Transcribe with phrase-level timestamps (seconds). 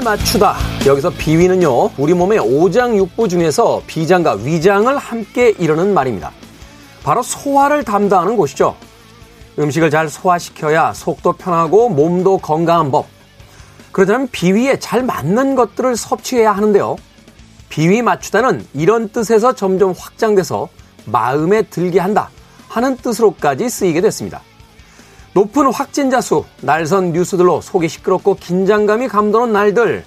[0.00, 0.56] 맞추다.
[0.86, 6.32] 여기서 비위는요, 우리 몸의 오장육부 중에서 비장과 위장을 함께 이루는 말입니다.
[7.02, 8.76] 바로 소화를 담당하는 곳이죠.
[9.58, 13.06] 음식을 잘 소화시켜야 속도 편하고 몸도 건강한 법.
[13.92, 16.96] 그렇다면 비위에 잘 맞는 것들을 섭취해야 하는데요.
[17.68, 20.68] 비위 맞추다는 이런 뜻에서 점점 확장돼서
[21.04, 22.30] 마음에 들게 한다
[22.68, 24.42] 하는 뜻으로까지 쓰이게 됐습니다.
[25.32, 30.04] 높은 확진자 수, 날선 뉴스들로 속이 시끄럽고 긴장감이 감도는 날들.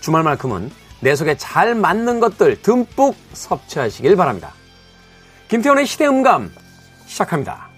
[0.00, 4.52] 주말만큼은 내 속에 잘 맞는 것들 듬뿍 섭취하시길 바랍니다.
[5.48, 6.52] 김태원의 시대음감
[7.06, 7.71] 시작합니다.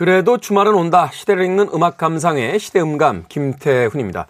[0.00, 1.10] 그래도 주말은 온다.
[1.12, 4.28] 시대를 읽는 음악 감상의 시대음감 김태훈입니다.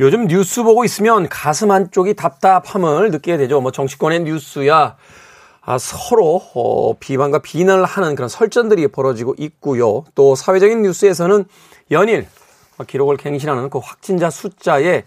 [0.00, 3.62] 요즘 뉴스 보고 있으면 가슴 한쪽이 답답함을 느끼게 되죠.
[3.62, 4.96] 뭐 정치권의 뉴스야
[5.62, 10.04] 아, 서로 어, 비방과 비난을 하는 그런 설전들이 벌어지고 있고요.
[10.14, 11.46] 또 사회적인 뉴스에서는
[11.90, 12.26] 연일
[12.86, 15.04] 기록을 갱신하는 그 확진자 숫자에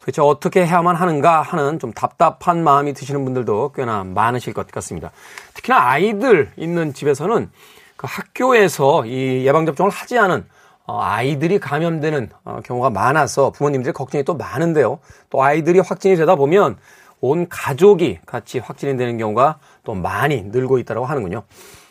[0.00, 5.10] 도대체 어떻게 해야만 하는가 하는 좀 답답한 마음이 드시는 분들도 꽤나 많으실 것 같습니다.
[5.52, 7.50] 특히나 아이들 있는 집에서는
[7.96, 10.44] 그 학교에서 이 예방접종을 하지 않은
[10.86, 14.98] 어, 아이들이 감염되는 어, 경우가 많아서 부모님들의 걱정이 또 많은데요.
[15.30, 16.76] 또 아이들이 확진이 되다 보면
[17.20, 21.42] 온 가족이 같이 확진이 되는 경우가 또 많이 늘고 있다고 하는군요.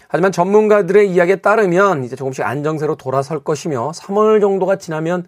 [0.07, 5.27] 하지만 전문가들의 이야기에 따르면 이제 조금씩 안정세로 돌아설 것이며 3월 정도가 지나면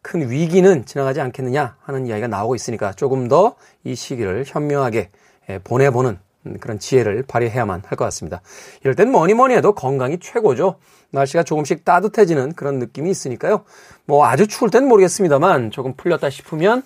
[0.00, 5.10] 큰 위기는 지나가지 않겠느냐 하는 이야기가 나오고 있으니까 조금 더 이 시기를 현명하게
[5.50, 6.18] 예, 보내보는 음,
[6.60, 8.40] 그런 지혜를 발휘해야만 할 것 같습니다.
[8.82, 10.76] 이럴 땐 뭐니 뭐니 해도 건강이 최고죠.
[11.10, 13.64] 날씨가 조금씩 따뜻해지는 그런 느낌이 있으니까요.
[14.04, 16.82] 뭐 아주 추울 땐 모르겠습니다만 조금 풀렸다 싶으면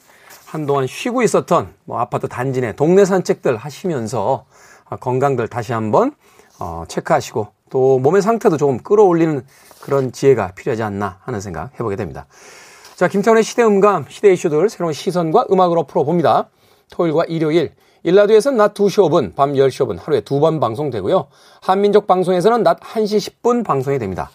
[0.46, 4.46] 한동안 쉬고 있었던 뭐 아파트 단지 내 동네 산책들 하시면서
[4.88, 6.12] 아, 건강들 다시 한번
[6.58, 9.44] 어, 체크하시고 또 몸의 상태도 조금 끌어올리는
[9.82, 12.26] 그런 지혜가 필요하지 않나 하는 생각 해보게 됩니다.
[12.96, 16.48] 자, 김태훈의 시대 음감, 시대 이슈들 새로운 시선과 음악으로 풀어봅니다.
[16.90, 21.28] 토요일과 일요일 1라디오에서는 낮 2시 5분, 밤 10시 5분 하루에 두 번 방송되고요.
[21.60, 24.30] 한민족 방송에서는 낮 1시 10분 방송이 됩니다.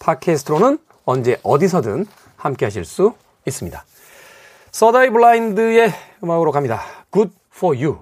[0.00, 3.12] 팟캐스트로는 언제 어디서든 함께 하실 수
[3.46, 3.84] 있습니다.
[4.72, 5.92] Third Eye Blind의
[6.22, 6.82] 음악으로 갑니다.
[7.12, 7.98] Good for you.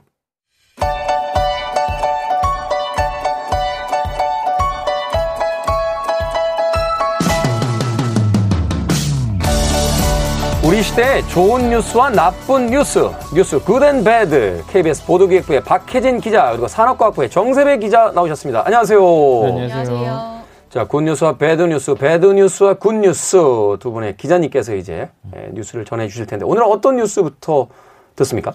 [10.72, 16.66] 우리 시대의 좋은 뉴스와 나쁜 뉴스, 뉴스 Good and Bad, KBS 보도기획부의 박혜진 기자, 그리고
[16.66, 18.62] 산업과학부의 정세배 기자 나오셨습니다.
[18.65, 18.99] 안녕하세요.
[18.99, 20.41] 네, 안녕하세요.
[20.71, 23.37] 자, 굿뉴스와 배드뉴스, 배드뉴스와 굿뉴스
[23.81, 27.69] 두 분의 기자님께서 이제 예, 뉴스를 전해 주실 텐데, 오늘 은 어떤 뉴스부터
[28.16, 28.53] 듣습니까?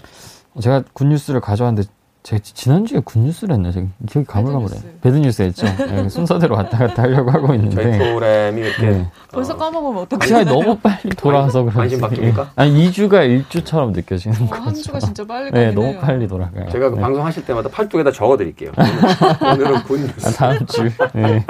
[0.59, 1.87] 제가 good news를 가져왔는데
[2.27, 3.71] 제가 지난주에 good news를 했나?
[3.71, 4.75] 제가 기억이 가물가물해.
[4.99, 5.65] bad news 했죠.
[5.77, 7.81] 네, 순서대로 왔다 갔다 하려고 하고 있는데.
[7.83, 8.85] 저희 프로그램이 이렇게.
[8.85, 9.07] 네.
[9.31, 10.27] 벌써 까먹으면 어떡해.
[10.27, 11.97] 시간이 너무 빨리 돌아와서 그런지.
[11.97, 12.49] 관심 바뀝니까?
[12.57, 14.61] 아니, 2주가 1주처럼 느껴지는 어, 거죠.
[14.61, 15.99] 한 주가 진짜 빨리 네, 너무 해요.
[16.01, 16.69] 빨리 돌아가요.
[16.69, 17.01] 제가 그 네.
[17.01, 18.71] 방송하실 때마다 팔뚝에다 적어 드릴게요.
[19.41, 20.27] 오늘은 굿뉴스.
[20.27, 20.83] 아, 다음 주.
[21.13, 21.45] 네.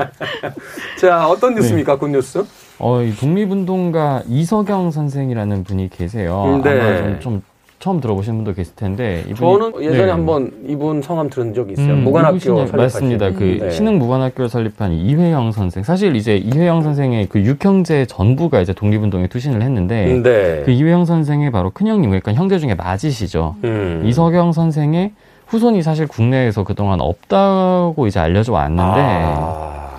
[1.02, 2.46] 자, 어떤 뉴스입니까, 굿뉴스?
[2.78, 6.62] 어, 이 독립운동가 이석영 선생이라는 분이 계세요.
[6.64, 6.70] 네.
[6.70, 7.42] 아마 좀, 좀
[7.80, 9.24] 처음 들어보신 분도 계실 텐데.
[9.36, 10.12] 저는 예전에 네.
[10.12, 11.94] 한번 이분 성함 들은 적이 있어요.
[11.94, 12.66] 음, 무관학교.
[12.76, 13.32] 맞습니다.
[13.32, 13.70] 그 네.
[13.70, 15.84] 신흥 무관학교를 설립한 이회영 선생.
[15.84, 20.64] 사실 이제 이회영 선생의 그 육형제 전부가 이제 독립운동에 투신을 했는데 네.
[20.66, 23.56] 그 이회영 선생의 바로 큰형님 그러니까 형제 중에 맞으시죠.
[23.64, 24.02] 음.
[24.06, 25.12] 이석영 선생의
[25.46, 29.90] 후손이 사실 국내에서 그동안 없다고 이제 알려져 왔는데 아,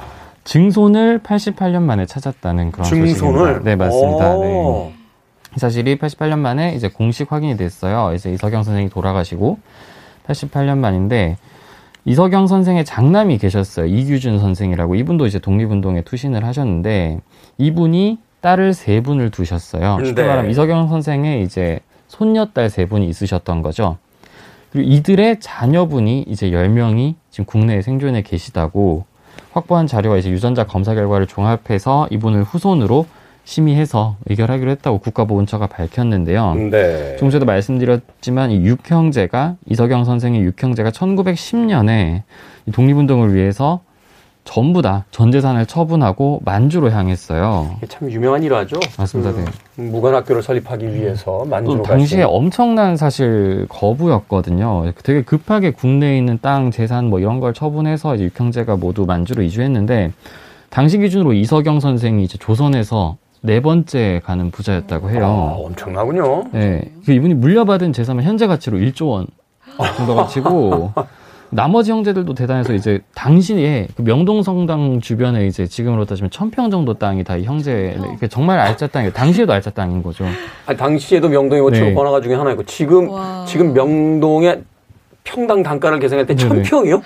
[0.44, 3.14] 증손을 88년 만에 찾았다는 그런 증손을?
[3.14, 3.60] 소식입니다.
[3.62, 4.36] 네, 맞습니다.
[4.36, 4.42] 오.
[4.92, 4.97] 네.
[5.56, 8.14] 이 사실이 88년 만에 이제 공식 확인이 됐어요.
[8.14, 9.58] 이제 이석영 선생이 돌아가시고
[10.26, 11.36] 88년 만인데
[12.04, 13.86] 이석영 선생의 장남이 계셨어요.
[13.86, 17.20] 이규준 선생이라고 이분도 이제 독립운동에 투신을 하셨는데
[17.58, 19.98] 이분이 딸을 세 분을 두셨어요.
[20.04, 20.28] 쉽게 네.
[20.28, 23.98] 말하면 이석영 선생의 이제 손녀딸 세 분이 있으셨던 거죠.
[24.70, 29.04] 그리고 이들의 자녀분이 이제 10명이 지금 국내에 생존해 계시다고
[29.52, 33.06] 확보한 자료와 이제 유전자 검사 결과를 종합해서 이분을 후손으로
[33.48, 36.54] 심의해서 의결하기로 했다고 국가보훈처가 밝혔는데요.
[36.70, 37.14] 네.
[37.16, 42.24] 조금 전에도 말씀드렸지만 이 육형제가 이석영 선생의 육형제가 1910년에
[42.70, 43.80] 독립운동을 위해서
[44.44, 47.76] 전부 다 전 재산을 처분하고 만주로 향했어요.
[47.88, 48.78] 참 유명한 일화죠.
[48.98, 49.32] 맞습니다.
[49.32, 49.44] 네.
[49.76, 52.34] 그 무관학교를 설립하기 위해서 또 만주로 당시에 가신.
[52.36, 54.92] 엄청난 사실 거부였거든요.
[55.04, 60.12] 되게 급하게 국내에 있는 땅, 재산 뭐 이런 걸 처분해서 이제 육형제가 모두 만주로 이주했는데
[60.68, 65.56] 당시 기준으로 이석영 선생이 이제 조선에서 네 번째 가는 부자였다고 아, 해요.
[65.64, 66.44] 엄청나군요.
[66.52, 66.90] 네.
[67.06, 69.26] 그 이분이 물려받은 재산은 현재 가치로 1조 원
[69.96, 70.92] 정도가 치고
[71.50, 77.36] 나머지 형제들도 대단해서 이제 당시에 그 명동성당 주변에 이제 지금으로 따지면 천평 정도 땅이 다
[77.38, 77.96] 이 형제
[78.28, 79.12] 정말 알짜 땅이에요.
[79.12, 80.26] 당시에도 알짜 땅인 거죠.
[80.66, 81.78] 아니, 당시에도 명동이 뭐 네.
[81.78, 83.44] 주로 번화가 중에 하나였고 지금 와.
[83.46, 84.62] 지금 명동의
[85.28, 86.62] 평당 단가를 계산할 때 네네.
[86.62, 87.02] 천평이요?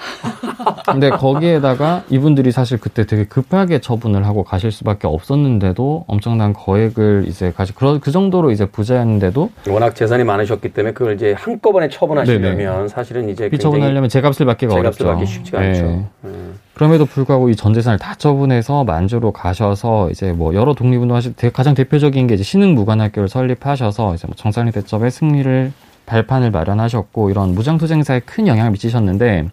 [0.86, 7.52] 근데 거기에다가 이분들이 사실 그때 되게 급하게 처분을 하고 가실 수밖에 없었는데도 엄청난 거액을 이제
[7.56, 13.28] 가지 그, 그 정도로 이제 부자였는데도 워낙 재산이 많으셨기 때문에 그걸 이제 한꺼번에 처분하시려면 사실은
[13.28, 15.06] 이제 이 처분하려면 제값을 받기가 제값을 어렵죠.
[15.06, 15.68] 받기 쉽지가 네.
[15.70, 16.06] 않죠.
[16.24, 16.58] 음.
[16.74, 21.50] 그럼에도 불구하고 이 전 재산을 다 처분해서 만주로 가셔서 이제 뭐 여러 독립운동 하실 때
[21.50, 25.72] 가장 대표적인 게 이제 신흥 무관학교를 설립하셔서 이제 뭐 정상리 대첩의 승리를
[26.12, 29.48] 발판을 마련하셨고 이런 무장투쟁사에 큰 영향을 미치셨는데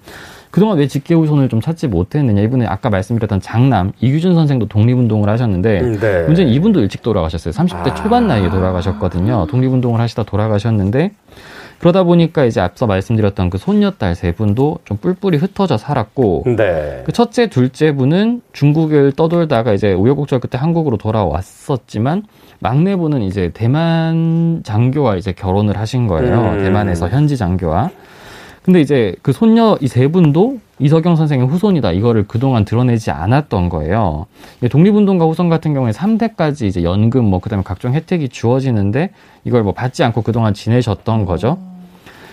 [0.51, 5.99] 그동안 왜 직계후손을 좀 찾지 못했느냐 이분은 아까 말씀드렸던 장남 이규준 선생도 독립운동을 하셨는데 음,
[5.99, 6.23] 네.
[6.23, 7.53] 문제는 이분도 일찍 돌아가셨어요.
[7.53, 7.93] 30대 아.
[7.93, 9.47] 초반 나이에 돌아가셨거든요.
[9.47, 11.11] 독립운동을 하시다 돌아가셨는데
[11.79, 17.03] 그러다 보니까 이제 앞서 말씀드렸던 그 손녀딸 세 분도 좀 뿔뿔이 흩어져 살았고 네.
[17.05, 22.23] 그 첫째, 둘째 분은 중국을 떠돌다가 이제 우여곡절 끝에 한국으로 돌아왔었지만
[22.59, 26.51] 막내분은 이제 대만 장교와 이제 결혼을 하신 거예요.
[26.53, 26.63] 음.
[26.63, 27.89] 대만에서 현지 장교와.
[28.63, 31.91] 근데 이제 그 손녀 이 세 분도 이석영 선생의 후손이다.
[31.91, 34.27] 이거를 그동안 드러내지 않았던 거예요.
[34.69, 39.11] 독립운동가 후손 같은 경우에 3대까지 이제 연금 뭐 그다음에 각종 혜택이 주어지는데
[39.43, 41.57] 이걸 뭐 받지 않고 그동안 지내셨던 거죠.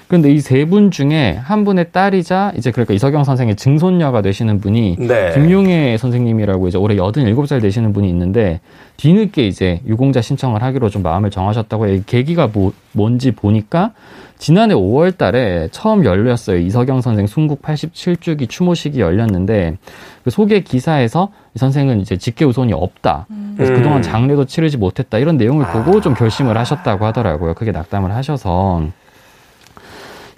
[0.08, 4.96] 그런데 이 세 분 중에 한 분의 딸이자 이제 그러니까 이석영 선생의 증손녀가 되시는 분이
[5.00, 5.32] 네.
[5.34, 8.60] 김용혜 선생님이라고 이제 올해 87살 되시는 분이 있는데
[8.98, 11.86] 뒤늦게 이제 유공자 신청을 하기로 좀 마음을 정하셨다고.
[11.88, 13.92] 이 계기가 뭐, 뭔지 보니까
[14.38, 16.58] 지난해 5월 달에 처음 열렸어요.
[16.58, 19.76] 이석영 선생 순국 87주기 추모식이 열렸는데
[20.24, 23.26] 그 소개 기사에서 이 선생은 이제 직계 우손이 없다.
[23.56, 23.76] 그래서 음.
[23.78, 25.18] 그동안 장례도 치르지 못했다.
[25.18, 26.00] 이런 내용을 보고 아.
[26.00, 27.54] 좀 결심을 하셨다고 하더라고요.
[27.54, 28.84] 그게 낙담을 하셔서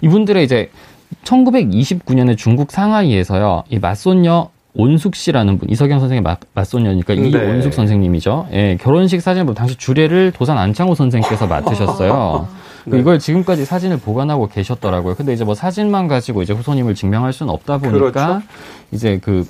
[0.01, 0.69] 이분들의 이제
[1.23, 7.21] 1929년에 중국 상하이에서요, 이 맞손녀 온숙 씨라는 분, 이석영 선생의 맞, 맞손녀니까 네.
[7.29, 8.47] 이온숙 선생님이죠.
[8.53, 12.47] 예, 결혼식 사진을 보면 당시 주례를 도산 안창호 선생께서 맡으셨어요.
[12.85, 12.99] 그 네.
[12.99, 15.15] 이걸 지금까지 사진을 보관하고 계셨더라고요.
[15.15, 18.41] 근데 이제 뭐 사진만 가지고 이제 후손님을 증명할 수는 없다 보니까 그렇죠.
[18.91, 19.45] 이제 그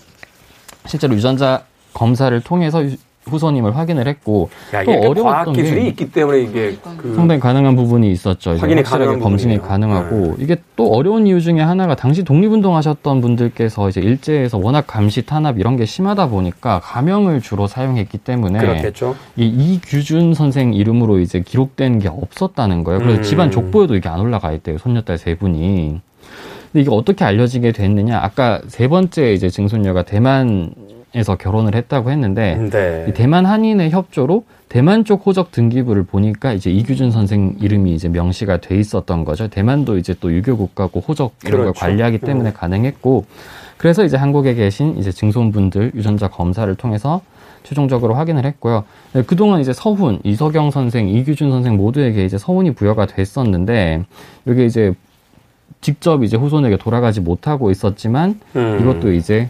[0.87, 1.63] 실제로 유전자
[1.93, 2.95] 검사를 통해서 유-
[3.29, 8.11] 후손님을 확인을 했고 야, 또 어려웠던 기술이 게 있기 때문에 이게 그 상당히 가능한 부분이
[8.11, 8.55] 있었죠.
[8.57, 9.61] 확인이 가능한 검증이 부분이에요.
[9.61, 15.25] 가능하고 이게 또 어려운 이유 중에 하나가 당시 독립운동 하셨던 분들께서 이제 일제에서 워낙 감시
[15.25, 19.15] 탄압 이런 게 심하다 보니까 가명을 주로 사용했기 때문에 그렇겠죠.
[19.35, 22.99] 이 이규준 선생 이름으로 이제 기록된 게 없었다는 거예요.
[22.99, 23.23] 그래서 음.
[23.23, 24.77] 집안 족보에도 이게 안 올라가 있대요.
[24.77, 25.99] 손녀딸 세 분이.
[26.71, 28.19] 근데 이게 어떻게 알려지게 됐느냐?
[28.21, 30.71] 아까 세 번째 이제 증손녀가 대만
[31.15, 33.05] 에서 결혼을 했다고 했는데 네.
[33.09, 38.57] 이 대만 한인의 협조로 대만 쪽 호적 등기부를 보니까 이제 이규준 선생 이름이 이제 명시가
[38.57, 39.47] 돼 있었던 거죠.
[39.47, 41.79] 대만도 이제 또 유교 국가고 호적 이런 걸 그렇죠.
[41.79, 42.53] 관리하기 때문에 음.
[42.53, 43.25] 가능했고
[43.77, 47.21] 그래서 이제 한국에 계신 이제 증손분들 유전자 검사를 통해서
[47.63, 48.83] 최종적으로 확인을 했고요.
[49.13, 54.05] 네, 그동안 이제 서훈, 이석영 선생, 이규준 선생 모두에게 이제 서훈이 부여가 됐었는데
[54.45, 54.93] 이게 이제
[55.81, 58.79] 직접 이제 후손에게 돌아가지 못하고 있었지만 음.
[58.81, 59.49] 이것도 이제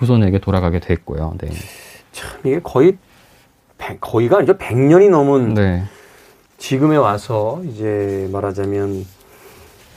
[0.00, 1.34] 후손에게 돌아가게 됐고요.
[1.38, 1.48] 네.
[2.12, 2.96] 참 이게 거의
[3.78, 4.56] 백- 거의가 아니죠.
[4.56, 5.84] 100년이 넘은 네.
[6.58, 9.04] 지금에 와서 이제 말하자면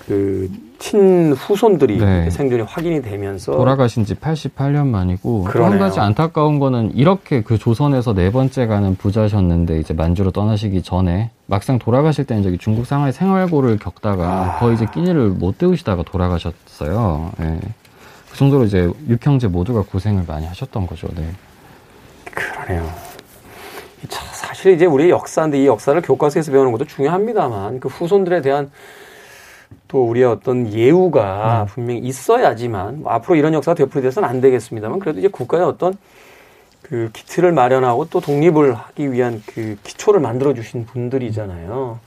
[0.06, 2.30] 그 친후손들이 네.
[2.30, 5.46] 생존이 확인이 되면서 돌아가신 지 88년 만이고.
[5.48, 11.32] 한 가지 안타까운 거는 이렇게 그 조선에서 네 번째 가는 부자셨는데 이제 만주로 떠나시기 전에
[11.46, 14.60] 막상 돌아가실 때는 저기 중국 상하이 생활고를 겪다가 아.
[14.60, 17.32] 거의 이제 끼니를 못 때우시다가 돌아가셨어요.
[17.42, 17.60] 예.
[18.34, 21.08] 그 정도로 이제 육형제 모두가 고생을 많이 하셨던 거죠.
[21.16, 21.24] 네.
[22.34, 22.92] 그러네요.
[24.04, 28.72] 이 차- 사실 이제 우리의 역사인데 이 역사를 교과서에서 배우는 것도 중요합니다만 그 후손들에 대한
[29.88, 35.28] 또 우리의 어떤 예우가 분명히 있어야지만 뭐 앞으로 이런 역사가 되풀이돼서는 안 되겠습니다만 그래도 이제
[35.28, 35.96] 국가의 어떤
[36.82, 42.00] 그 기틀을 마련하고 또 독립을 하기 위한 그 기초를 만들어 주신 분들이잖아요.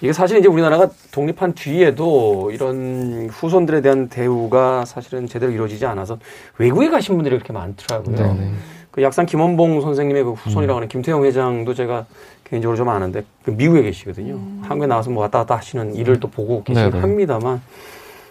[0.00, 6.18] 이게 사실 이제 우리나라가 독립한 뒤에도 이런 후손들에 대한 대우가 사실은 제대로 이루어지지 않아서
[6.58, 8.16] 외국에 가신 분들이 그렇게 많더라고요.
[8.16, 8.50] 네, 네.
[8.90, 12.06] 그 약산 김원봉 선생님의 그 후손이라고 하는 김태형 회장도 제가
[12.44, 14.38] 개인적으로 좀 아는데 그 미국에 계시거든요.
[14.62, 17.00] 한국에 나와서 뭐 왔다 갔다 하시는 일을 또 보고 계시긴 네네.
[17.00, 17.62] 합니다만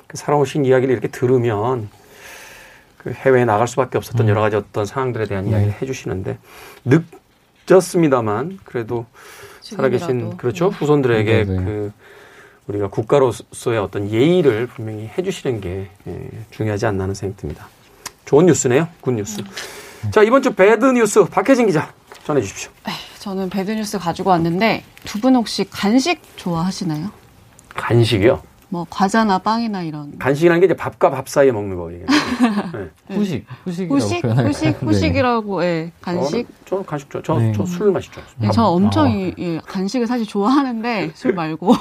[0.07, 1.89] 그 살아오신 이야기를 이렇게 들으면
[2.97, 6.37] 그 해외에 나갈 수밖에 없었던 여러 가지 어떤 상황들에 대한 이야기를 해주시는데
[7.69, 9.05] 늦었습니다만 그래도
[9.65, 10.37] 지금이라도.
[10.37, 11.63] 그렇죠 후손들에게 네네.
[11.65, 11.91] 그
[12.67, 17.67] 우리가 국가로서의 어떤 예의를 분명히 해주시는 게 예, 중요하지 않나 하는 생각이 듭니다.
[18.25, 18.87] 좋은 뉴스네요.
[19.01, 19.43] Good news.
[20.11, 21.91] 자 이번 주 bad news 박혜진 기자
[22.23, 22.71] 전해 주십시오.
[23.19, 27.09] 저는 bad news 가지고 왔는데 두 분 혹시 간식 좋아하시나요?
[27.75, 28.41] 간식이요?
[28.75, 32.07] 뭐 과자나 빵이나 이런 간식이라는 게 이제 밥과 밥 사이에 먹는 거 얘기예요.
[33.07, 33.15] 네.
[33.15, 34.49] 후식, 후식이라고 후식 표현할까요?
[34.49, 34.85] 후식 네.
[34.85, 37.21] 후식이라고 예 간식 저는, 저는 간식 좋아.
[37.23, 37.53] 저, 네.
[37.53, 38.19] 저술 마시죠.
[38.35, 39.09] 네, 저 엄청 아.
[39.09, 41.73] 이, 이 간식을 사실 좋아하는데 술 말고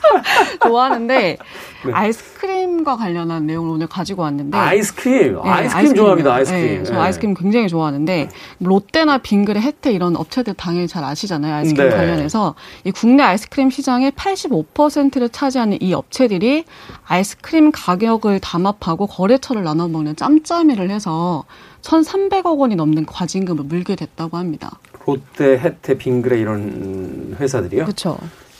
[0.64, 1.36] 좋아하는데
[1.84, 1.92] 네.
[1.92, 5.34] 아이스크림과 관련한 내용을 오늘 가지고 왔는데 아이스크림.
[5.34, 6.34] 네, 아이스크림 좋아합니다.
[6.34, 6.66] 아이스크림.
[6.78, 6.98] 네, 저 네.
[7.00, 8.28] 아이스크림 굉장히 좋아하는데
[8.60, 11.54] 롯데나 빙그레, 혜태 이런 업체들 당연히 잘 아시잖아요.
[11.54, 11.96] 아이스크림 네.
[11.96, 12.54] 관련해서
[12.84, 16.64] 이 국내 아이스크림 시장의 85%를 차지하는 이 업체 들이
[17.06, 21.44] 아이스크림 가격을 담합하고 거래처를 나눠 먹는 짬짬이를 해서
[21.82, 24.70] 1,300억 원이 넘는 과징금을 물게 됐다고 합니다.
[25.06, 27.82] 롯데, 혜태, 빙그레 이런 회사들이요.
[27.84, 28.16] 그렇죠.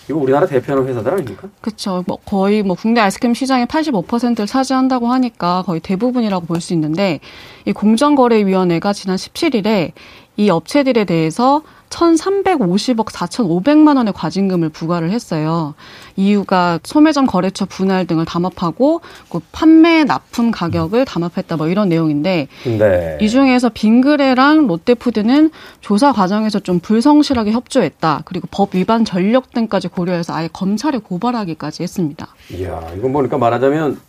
[0.09, 1.49] 이거 우리나라 대표하는 회사들 아닙니까?
[1.61, 2.03] 그렇죠.
[2.09, 7.21] 뭐 거의 뭐 국내 아이스크림 시장의 85%를 차지한다고 하니까 거의 대부분이라고 볼 수 있는데
[7.65, 9.93] 이 공정거래위원회가 지난 17일에
[10.37, 15.75] 이 업체들에 대해서 1,350억 4,500만 원의 과징금을 부과를 했어요.
[16.17, 23.19] 이유가 소매점 거래처 분할 등을 담합하고 그 판매 납품 가격을 담합했다 뭐 이런 내용인데 네.
[23.21, 28.23] 이 중에서 빙그레랑 롯데푸드는 조사 과정에서 좀 불성실하게 협조했다.
[28.25, 32.29] 그리고 법 위반 전력 등까지 고려해서 아예 검찰에 고발하기까지 했습니다.
[32.53, 34.01] 이야, 이건 보니까 말하자면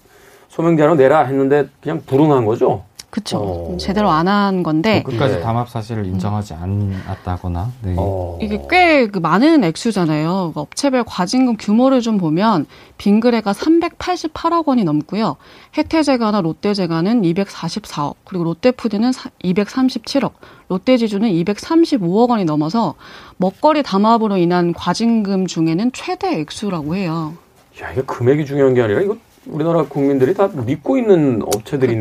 [0.49, 2.83] 소명제로 내라 했는데 그냥 불응한 거죠?
[3.11, 3.37] 그쵸.
[3.73, 3.77] 어.
[3.77, 5.41] 제대로 안 한 건데 끝까지 네.
[5.41, 7.69] 담합 사실을 인정하지 않았다거나.
[7.83, 7.95] 네.
[7.97, 8.37] 어.
[8.41, 10.51] 이게 꽤 그 많은 액수잖아요.
[10.53, 12.65] 그 업체별 과징금 규모를 좀 보면
[12.97, 15.35] 빙그레가 388억 원이 넘고요.
[15.77, 19.11] 혜태제과나 롯데제과는 244억, 그리고 롯데푸드는
[19.43, 20.31] 237억,
[20.69, 22.95] 롯데지주는 235억 원이 넘어서
[23.37, 27.33] 먹거리 담합으로 인한 과징금 중에는 최대 액수라고 해요.
[27.81, 29.17] 야, 이게 금액이 중요한 게 아니라 이거
[29.47, 31.99] 우리나라 국민들이 다 믿고 있는 업체들인데,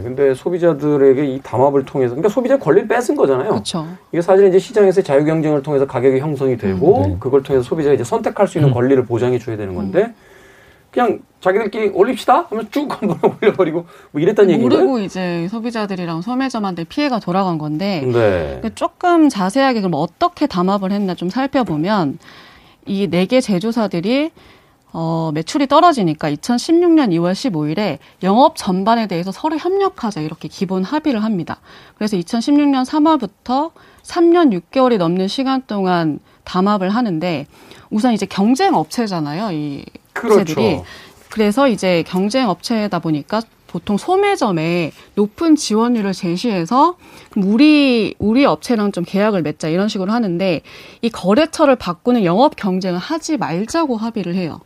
[0.00, 0.04] 그쵸.
[0.04, 3.48] 근데 소비자들에게 이 담합을 통해서, 그러니까 소비자 권리를 뺏은 거잖아요.
[3.50, 3.86] 그렇죠.
[4.12, 7.16] 이게 사실 이제 시장에서 자유 경쟁을 통해서 가격이 형성이 되고, 음, 네.
[7.18, 8.74] 그걸 통해서 소비자가 이제 선택할 수 있는 음.
[8.74, 10.14] 권리를 보장해 줘야 되는 건데,
[10.92, 14.78] 그냥 자기들끼리 올립시다 하면 쭉 한번 올려버리고 뭐 이랬단 얘기인가요?
[14.80, 18.58] 모르고 이제 소비자들이랑 소매점한테 피해가 돌아간 건데 네.
[18.60, 22.18] 근데 조금 자세하게 그럼 어떻게 담합을 했나 좀 살펴보면
[22.84, 24.32] 이 네 개 제조사들이
[24.92, 31.60] 어, 매출이 떨어지니까 2016년 2월 15일에 영업 전반에 대해서 서로 협력하자 이렇게 기본 합의를 합니다.
[31.96, 33.70] 그래서 2016년 3월부터
[34.02, 37.46] 3년 6개월이 넘는 시간 동안 담합을 하는데
[37.90, 39.52] 우선 이제 경쟁 업체잖아요.
[39.52, 39.84] 이
[40.14, 40.54] 업체들이.
[40.54, 40.84] 그렇죠.
[41.30, 46.96] 그래서 이제 경쟁 업체다 보니까 보통 소매점에 높은 지원율을 제시해서
[47.36, 50.60] 우리 우리 업체랑 좀 계약을 맺자 이런 식으로 하는데
[51.00, 54.60] 이 거래처를 바꾸는 영업 경쟁을 하지 말자고 합의를 해요.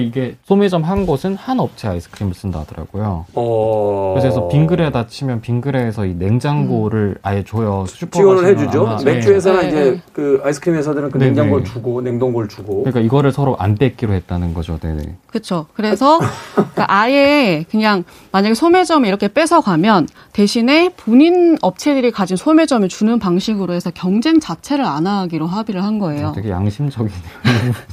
[0.00, 3.26] 이게 소매점 한 곳은 한 업체 아이스크림을 쓴다 하더라고요.
[3.34, 4.16] 어.
[4.18, 7.84] 그래서 빙그레다 치면 빙그레에서 이 냉장고를 아예 줘요.
[8.10, 8.86] 지원을 해주죠.
[8.86, 9.34] 아마, 맥주 예.
[9.34, 10.00] 회사나 네, 이제 네.
[10.12, 11.70] 그 아이스크림 회사들은 그 네, 냉장고를 네.
[11.70, 12.84] 주고 냉동고를 주고.
[12.84, 14.78] 그러니까 이거를 서로 안 뺏기로 했다는 거죠.
[14.78, 15.16] 네네.
[15.26, 15.66] 그렇죠.
[15.74, 16.18] 그래서
[16.54, 23.74] 그러니까 아예 그냥 만약에 소매점을 이렇게 뺏어 가면 대신에 본인 업체들이 가진 소매점을 주는 방식으로
[23.74, 26.32] 해서 경쟁 자체를 안 하기로 합의를 한 거예요.
[26.34, 27.22] 되게 양심적이네요.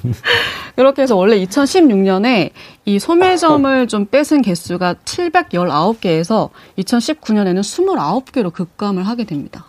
[0.76, 1.38] 그렇게 해서 원래
[1.90, 2.52] 2016년에
[2.86, 9.66] 이 소매점을 좀 뺏은 개수가 719개에서 2019년에는 29개로 급감을 하게 됩니다.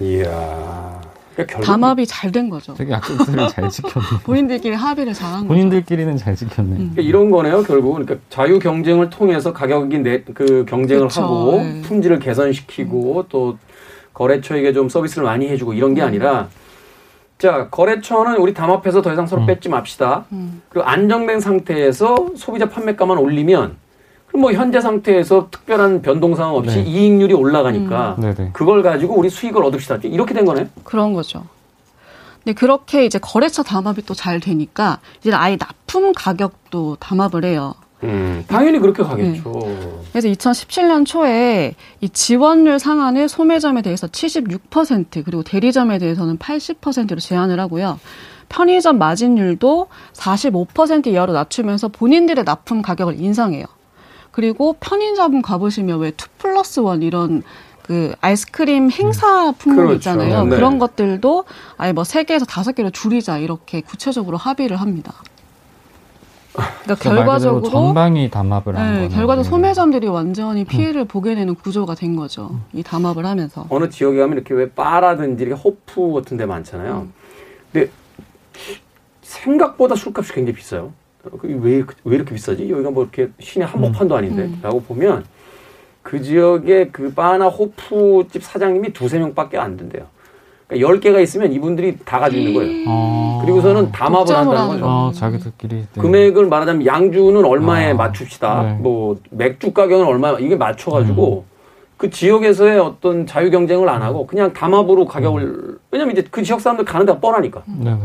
[0.00, 1.00] 이야.
[1.34, 2.74] 그러니까 담합이 잘 된 거죠.
[2.74, 4.06] 되게 약속들을 잘 지켰네.
[4.24, 5.48] 본인들끼리 합의를 잘한 거죠.
[5.48, 6.70] 본인들끼리는 잘 지켰네.
[6.70, 6.76] 음.
[6.76, 7.62] 그러니까 이런 거네요.
[7.62, 11.82] 결국 그러니까 자유 경쟁을 통해서 가격이 내, 그 경쟁을 그쵸, 하고 네.
[11.82, 13.56] 품질을 개선시키고 또
[14.12, 16.06] 거래처에게 좀 서비스를 많이 해주고 이런 게 음.
[16.06, 16.48] 아니라
[17.42, 19.46] 자 거래처는 우리 담합해서 더 이상 서로 음.
[19.46, 20.26] 뺏지 맙시다.
[20.30, 20.62] 음.
[20.68, 23.74] 그리고 안정된 상태에서 소비자 판매가만 올리면
[24.28, 26.82] 그럼 뭐 현재 상태에서 특별한 변동 상황 없이 네.
[26.84, 28.50] 이익률이 올라가니까 네네.
[28.52, 29.96] 그걸 가지고 우리 수익을 얻읍시다.
[30.04, 30.68] 이렇게 된 거네.
[30.84, 31.42] 그런 거죠.
[32.44, 37.74] 근데 그렇게 이제 거래처 담합이 또 잘 되니까 이제 아예 납품 가격도 담합을 해요.
[38.04, 39.52] 음, 당연히 그렇게 가겠죠.
[40.10, 48.00] 그래서 2017년 초에 이 지원율 상한을 소매점에 대해서 76% 그리고 대리점에 대해서는 80%로 제한을 하고요.
[48.48, 53.64] 편의점 마진율도 45% 이하로 낮추면서 본인들의 납품 가격을 인상해요.
[54.30, 57.42] 그리고 편의점 가보시면 왜2 플러스 1 이런
[57.82, 59.94] 그 아이스크림 행사 품목 그렇죠.
[59.94, 60.44] 있잖아요.
[60.44, 60.56] 네.
[60.56, 61.44] 그런 것들도
[61.76, 65.14] 아예 뭐 3개에서 5개로 줄이자 이렇게 구체적으로 합의를 합니다.
[66.52, 66.94] 그러니까 그러니까
[67.24, 69.08] 결과적으로 전방이 담합을 한 네, 거네요.
[69.10, 69.48] 결과적으로 네.
[69.48, 72.60] 소매점들이 완전히 피해를 보게 되는 구조가 된 거죠.
[72.74, 73.66] 이 담합을 하면서.
[73.70, 77.06] 어느 지역에 가면 이렇게 왜 바라든지 이렇게 호프 같은 데 많잖아요.
[77.72, 77.90] 근데
[79.22, 80.92] 생각보다 술값이 굉장히 비싸요.
[81.24, 82.68] 어, 그게 왜, 이렇게- 왜 이렇게 비싸지?
[82.70, 84.42] 여기가 뭐 이렇게 시내 한복판도 아닌데?
[84.42, 84.58] 음.
[84.62, 85.24] 라고 보면
[86.02, 90.06] 그 지역에 그 바나 호프집 사장님이 두세 명 밖에 안 된대요.
[90.72, 92.84] 그러니까 10개가 있으면 이분들이 다 가지고 있는 거예요.
[92.88, 93.40] 아.
[93.42, 94.80] 그리고서는 담합을 한다는 거죠.
[94.84, 95.08] 거.
[95.08, 95.76] 아, 자기들끼리.
[95.76, 96.00] 네.
[96.00, 98.62] 금액을 말하자면 양주는 얼마에 아, 맞춥시다.
[98.62, 98.72] 네.
[98.80, 101.44] 뭐 맥주 가격은 얼마 이게 맞춰 가지고
[101.96, 106.84] 그 지역에서의 어떤 자유 경쟁을 안 하고 그냥 담합으로 가격을 왜냐면 이제 그 지역 사람들
[106.84, 107.98] 가는 데가 뻔하니까 네네.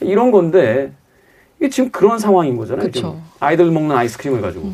[0.00, 0.92] 이런 건데
[1.58, 2.86] 이게 지금 그런 상황인 거잖아요.
[2.86, 3.00] 그쵸.
[3.00, 4.72] 지금 아이들 먹는 아이스크림을 가지고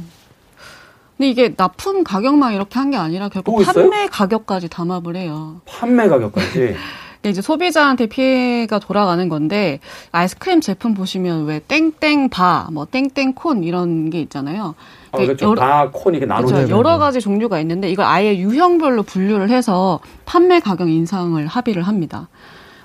[1.17, 3.63] 근데 이게 납품 가격만 이렇게 한 게 아니라 결국?
[3.65, 5.61] 판매 가격까지 담합을 해요.
[5.67, 6.77] 판매 가격까지
[7.23, 9.81] 근데 이제 소비자한테 피해가 돌아가는 건데
[10.13, 14.75] 아이스크림 제품 보시면 왜 땡땡 바, 뭐 땡땡 콘 이런 게 있잖아요.
[15.13, 15.47] 아, 그렇죠.
[15.47, 16.77] 여러- 다 콘이 이렇게 나눠져 그렇죠.
[16.77, 22.29] 여러 가지 종류가 있는데 이걸 아예 유형별로 분류를 해서 판매 가격 인상을 합의를 합니다.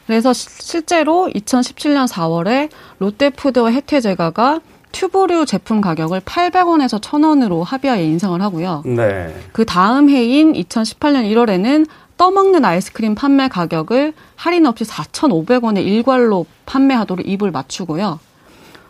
[0.07, 2.69] 그래서 시- 실제로 2017년 4월에
[2.99, 4.61] 롯데푸드와 혜태제과가
[4.91, 8.83] 튜브류 제품 가격을 800원에서 1000원으로 합의하에 인상을 하고요.
[8.85, 9.33] 네.
[9.51, 17.51] 그 다음 해인 2018년 1월에는 떠먹는 아이스크림 판매 가격을 할인 없이 4,500원에 일괄로 판매하도록 입을
[17.51, 18.19] 맞추고요.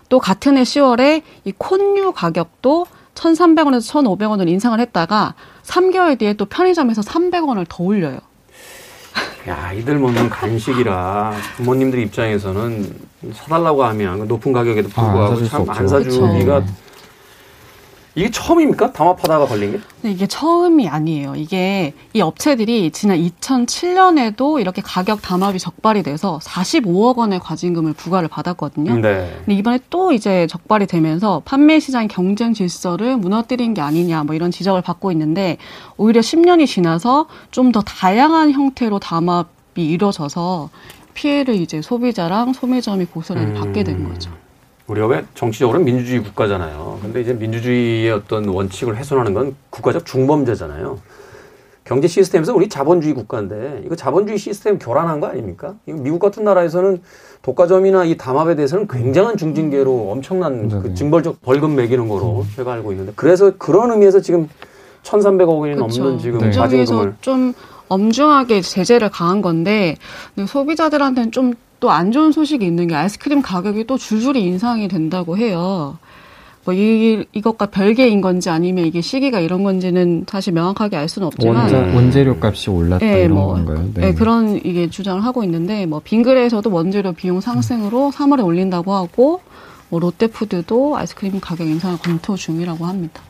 [0.09, 7.01] 또 같은 해 10월에 이 콘류 가격도 1,300원에서 1,500원을 인상을 했다가 3개월 뒤에 또 편의점에서
[7.01, 8.19] 300원을 더 올려요.
[9.47, 12.93] 야, 아이들 먹는 간식이라 부모님들 입장에서는
[13.33, 15.87] 사달라고 하면 그 높은 가격에도 아, 안 불구하고 사줄 수참안 없죠.
[16.11, 16.63] 사주기가.
[18.13, 18.91] 이게 처음입니까?
[18.91, 19.79] 담합하다가 걸린 게?
[20.01, 21.35] 근데 이게 처음이 아니에요.
[21.35, 28.95] 이게 이 업체들이 지난 2007년에도 이렇게 가격 담합이 적발이 돼서 45억 원의 과징금을 부과를 받았거든요.
[28.99, 29.33] 네.
[29.45, 34.51] 근데 이번에 또 이제 적발이 되면서 판매 시장 경쟁 질서를 무너뜨린 게 아니냐 뭐 이런
[34.51, 35.57] 지적을 받고 있는데
[35.95, 40.69] 오히려 10년이 지나서 좀 더 다양한 형태로 담합이 이루어져서
[41.13, 43.53] 피해를 이제 소비자랑 소매점이 고스란히 음.
[43.53, 44.29] 받게 된 거죠.
[44.91, 46.99] 우리가 왜 정치적으로 는 민주주의 국가잖아요.
[47.01, 50.99] 근데 이제 민주주의의 어떤 원칙을 훼손하는 건 국가적 중범죄잖아요.
[51.83, 55.75] 경제 시스템에서 우리 자본주의 국가인데 이거 자본주의 시스템 교란한 거 아닙니까?
[55.85, 57.01] 이거 미국 같은 나라에서는
[57.41, 60.93] 독과점이나 이 담합에 대해서는 굉장한 중징계로 엄청난 그.
[60.93, 64.47] 징벌적 벌금 매기는 거로 제가 알고 있는데 그래서 그런 의미에서 지금
[65.03, 66.51] 1,300억 원이 넘는 지금 네.
[66.51, 67.53] 과징금을 좀
[67.87, 69.97] 엄중하게 제재를 가한 건데
[70.45, 75.97] 소비자들한테는 좀 또 안 좋은 소식이 있는 게 아이스크림 가격이 또 줄줄이 인상이 된다고 해요.
[76.63, 81.55] 뭐 이, 이것과 별개인 건지 아니면 이게 시기가 이런 건지는 사실 명확하게 알 수는 없지만
[81.55, 83.89] 원자, 원재료 값이 올랐다 예, 이런 뭐, 건가요?
[83.99, 89.41] 예, 그런 이게 주장을 하고 있는데 뭐 빙그레에서도 원재료 비용 상승으로 3월에 올린다고 하고
[89.89, 93.23] 뭐 롯데푸드도 아이스크림 가격 인상을 검토 중이라고 합니다.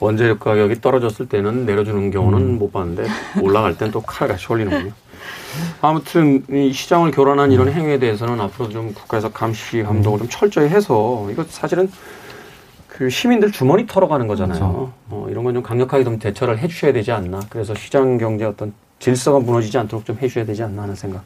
[0.00, 3.06] 원재료 가격이 떨어졌을 때는 내려주는 경우는 못 봤는데
[3.40, 4.90] 올라갈 땐 또 칼같이 올리는군요.
[5.82, 11.26] 아무튼 이 시장을 교란한 이런 행위에 대해서는 앞으로 좀 국가에서 감시 감독을 좀 철저히 해서
[11.30, 11.90] 이거 사실은
[12.86, 14.58] 그 시민들 주머니 털어가는 거잖아요.
[14.58, 14.92] 그렇죠.
[15.10, 17.40] 어, 이런 건 좀 강력하게 좀 대처를 해주셔야 되지 않나.
[17.50, 21.24] 그래서 시장 경제 어떤 질서가 무너지지 않도록 좀 해주셔야 되지 않나 하는 생각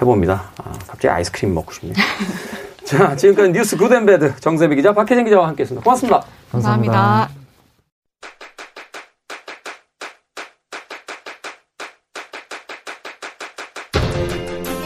[0.00, 0.50] 해봅니다.
[0.56, 1.94] 아, 갑자기 아이스크림 먹고 싶네요.
[2.84, 5.84] 자, 지금까지 뉴스 Good and Bad 정세비 기자, 박혜진 기자와 함께했습니다.
[5.84, 6.22] 고맙습니다.
[6.50, 7.41] 감사합니다.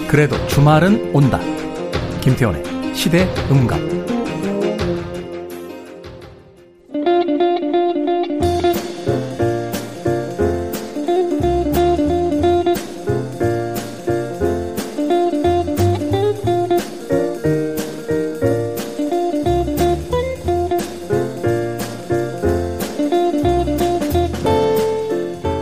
[0.08, 1.40] 그래도 주말은 온다.
[2.20, 3.96] 김태원의 시대 음감.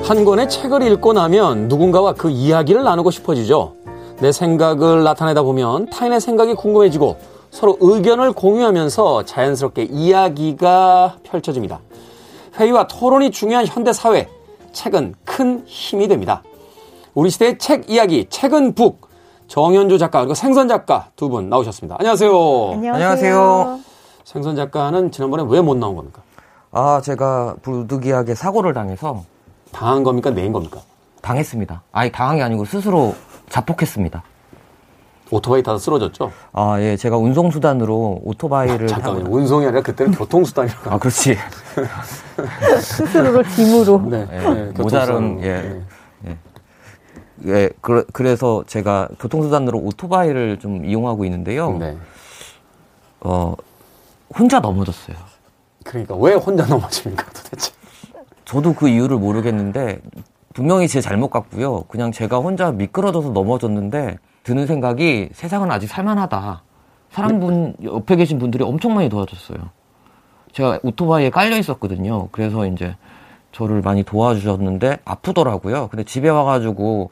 [0.05, 3.84] 한 권의 책을 읽고 나면 누군가와 그 이야기를 나누고 싶어지죠.
[4.21, 7.17] 내 생각을 나타내다 보면 타인의 생각이 궁금해지고
[7.51, 11.81] 서로 의견을 공유하면서 자연스럽게 이야기가 펼쳐집니다.
[12.59, 14.29] 회의와 토론이 중요한 현대 사회,
[14.73, 16.43] 책은 큰 힘이 됩니다.
[17.15, 19.13] 우리 시대의 책 이야기, 책은 북.
[19.47, 21.97] 정현주 작가 그리고 생선 작가 두 분 나오셨습니다.
[21.99, 22.33] 안녕하세요.
[22.95, 23.79] 안녕하세요.
[24.25, 26.23] 생선 작가는 지난번에 왜 못 나온 겁니까?
[26.73, 29.23] 아, 제가 부득이하게 사고를 당해서
[29.71, 30.31] 당한 겁니까?
[30.31, 30.81] 내인 겁니까?
[31.21, 31.83] 당했습니다.
[31.93, 33.15] 아니, 당한 게 아니고 스스로
[33.49, 34.23] 자폭했습니다.
[35.31, 36.31] 오토바이 타다 쓰러졌죠?
[36.53, 39.25] 아, 예, 제가 운송수단으로 오토바이를 잠깐만요.
[39.25, 40.91] 타고- 운송이 아니라 그때는 교통수단이라고.
[40.91, 41.37] 아, 그렇지.
[42.81, 44.03] 스스로를 짐으로.
[44.11, 44.29] 네.
[44.31, 45.43] 예, 네, 모자른.
[45.43, 45.83] 예.
[46.21, 46.37] 네.
[47.47, 51.73] 예, 그, 그래서 제가 교통수단으로 오토바이를 좀 이용하고 있는데요.
[51.79, 51.97] 네.
[53.21, 53.55] 어,
[54.39, 55.17] 혼자 넘어졌어요.
[55.85, 57.73] 그러니까 왜 혼자 넘어집니까 도대체?
[58.45, 60.01] 저도 그 이유를 모르겠는데
[60.55, 61.83] 분명히 제 잘못 같고요.
[61.89, 66.63] 그냥 제가 혼자 미끄러져서 넘어졌는데 드는 생각이 세상은 아직 살만하다.
[67.11, 69.59] 사람분 옆에 계신 분들이 엄청 많이 도와줬어요.
[70.53, 72.29] 제가 오토바이에 깔려 있었거든요.
[72.31, 72.97] 그래서 이제
[73.51, 75.89] 저를 많이 도와주셨는데 아프더라고요.
[75.89, 77.11] 근데 집에 와가지고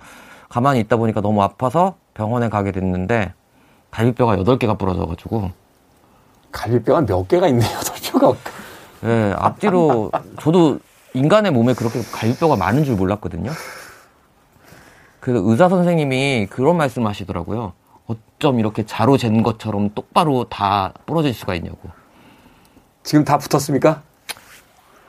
[0.48, 3.32] 가만히 있다 보니까 너무 아파서 병원에 가게 됐는데
[3.90, 5.50] 갈비뼈가 8개가 부러져가지고
[6.52, 7.68] 갈비뼈가 몇 개가 있네요.
[8.12, 8.36] 여덟뼈가
[9.04, 10.78] 예, 앞뒤로 저도
[11.14, 13.50] 인간의 몸에 그렇게 갈비뼈가 많은 줄 몰랐거든요.
[15.20, 17.72] 그 의사 선생님이 그런 말씀 하시더라고요.
[18.06, 21.78] 어쩜 이렇게 자로 잰 것처럼 똑바로 다 부러질 수가 있냐고.
[23.04, 24.02] 지금 다 붙었습니까?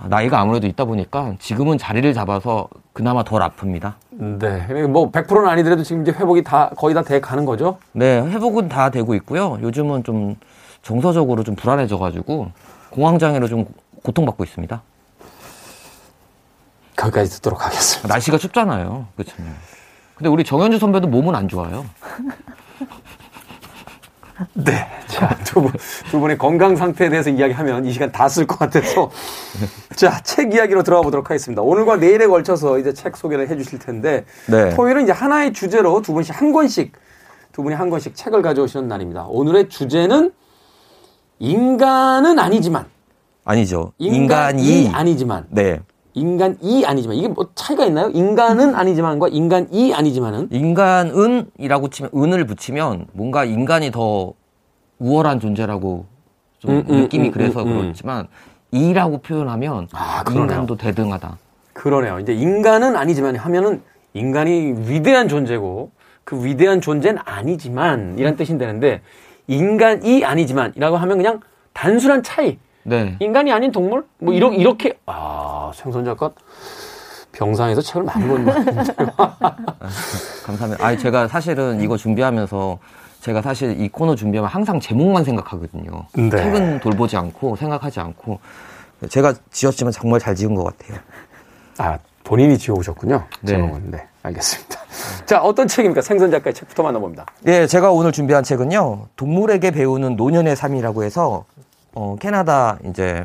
[0.06, 3.94] 나이가 아무래도 있다 보니까 지금은 자리를 잡아서 그나마 덜 아픕니다.
[4.12, 4.84] 네.
[4.88, 7.78] 뭐 100%는 아니더라도 지금 이제 회복이 다 거의 다 돼 가는 거죠?
[7.94, 9.58] 네, 회복은 다 되고 있고요.
[9.62, 10.36] 요즘은 좀
[10.82, 12.52] 정서적으로 좀 불안해져 가지고
[12.90, 13.66] 공황장애로 좀
[14.04, 14.82] 고통받고 있습니다.
[17.04, 18.08] 거기까지 듣도록 하겠습니다.
[18.08, 19.08] 날씨가 춥잖아요.
[19.16, 19.36] 그렇죠.
[20.16, 21.86] 근데 우리 정현주 선배도 몸은 안 좋아요.
[24.54, 24.88] 네.
[25.08, 25.72] 자, 두 분,
[26.10, 29.12] 두 분의 건강 상태에 대해서 이야기하면 이 시간 다 쓸 것 같아서.
[29.96, 31.62] 자, 책 이야기로 들어가 보도록 하겠습니다.
[31.62, 34.26] 오늘과 내일에 걸쳐서 이제 책 소개를 해 주실 텐데.
[34.48, 34.76] 네.
[34.76, 36.94] 토요일은 이제 하나의 주제로 두 분씩 한 권씩,
[37.52, 39.26] 두 분이 한 권씩 책을 가져오시는 날입니다.
[39.28, 40.34] 오늘의 주제는
[41.40, 42.86] 인간은 아니지만.
[43.46, 43.94] 아니죠.
[44.00, 45.46] 인간이, 인간이 아니지만.
[45.50, 45.80] 네.
[46.14, 47.18] 인간이 아니지만.
[47.18, 48.10] 이게 뭐 차이가 있나요?
[48.10, 50.50] 인간은 아니지만과 인간이 아니지만은.
[50.52, 54.34] 인간은이라고 치면 은을 붙이면 뭔가 인간이 더
[55.00, 56.06] 우월한 존재라고
[56.60, 57.82] 좀 음, 음, 느낌이 음, 그래서 음, 음.
[57.82, 58.28] 그렇지만
[58.72, 60.24] 이라고 표현하면 아.
[60.32, 61.38] 인간도 대등하다.
[61.74, 62.20] 그러네요.
[62.20, 63.82] 이제 인간은 아니지만 하면은
[64.14, 65.92] 인간이 위대한 존재고
[66.24, 69.02] 그 위대한 존재는 아니지만 이란 뜻이 되는데
[69.48, 71.40] 인간이 아니지만이라고 하면 그냥
[71.74, 72.58] 단순한 차이.
[72.84, 73.16] 네.
[73.20, 74.06] 인간이 아닌 동물?
[74.20, 76.32] 뭐 이렇게 이렇게 아, 생선 작가
[77.32, 79.08] 병상에서 책을 많이 본것 같은데요.
[80.46, 80.86] 감사합니다.
[80.86, 82.78] 아니 제가 사실은 이거 준비하면서
[83.22, 86.06] 제가 사실 이 코너 준비하면 항상 제목만 생각하거든요.
[86.14, 86.30] 네.
[86.30, 88.40] 책은 돌보지 않고 생각하지 않고
[89.10, 91.00] 제가 지었지만 정말 잘 지은 것 같아요.
[91.78, 93.24] 아, 본인이 지어 오셨군요.
[93.42, 93.48] 네.
[93.54, 93.92] 제목은.
[93.92, 94.06] 네.
[94.24, 94.80] 알겠습니다.
[95.26, 96.02] 자, 어떤 책입니까?
[96.02, 97.26] 생선 작가의 책부터 만나봅니다.
[97.42, 99.08] 네, 제가 오늘 준비한 책은요.
[99.16, 101.46] 동물에게 배우는 노년의 삶이라고 해서
[101.96, 103.24] 어, 캐나다 이제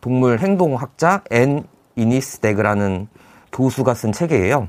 [0.00, 1.64] 동물 행동학자 앤
[1.96, 3.08] 이니스 데그라는
[3.52, 4.68] 교수가 쓴 책이에요.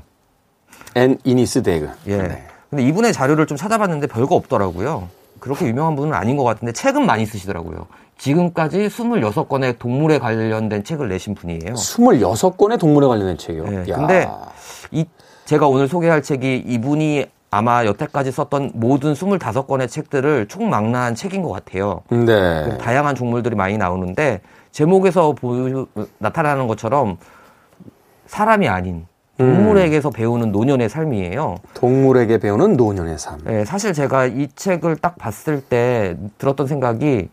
[0.94, 1.90] 앤 이니스 데그.
[2.06, 2.16] 예.
[2.16, 2.42] 네.
[2.70, 5.08] 근데 이분의 자료를 좀 찾아봤는데 별거 없더라고요.
[5.40, 7.86] 그렇게 유명한 분은 아닌 것 같은데 책은 많이 쓰시더라고요.
[8.18, 11.74] 지금까지 26권의 동물에 관련된 책을 내신 분이에요.
[11.74, 13.64] 26권의 동물에 관련된 책이요.
[13.64, 13.96] 네, 야.
[13.96, 14.28] 근데
[14.90, 15.04] 이
[15.44, 22.02] 제가 오늘 소개할 책이 이분이 아마 여태까지 썼던 모든 25권의 책들을 총망라한 책인 것 같아요.
[22.10, 22.76] 네.
[22.78, 25.86] 다양한 동물들이 많이 나오는데 제목에서 보여,
[26.18, 27.16] 나타나는 것처럼
[28.26, 29.06] 사람이 아닌
[29.38, 31.56] 동물에게서 배우는 노년의 삶이에요.
[31.74, 33.38] 동물에게 배우는 노년의 삶.
[33.48, 37.28] 예, 사실 제가 이 책을 딱 봤을 때 들었던 생각이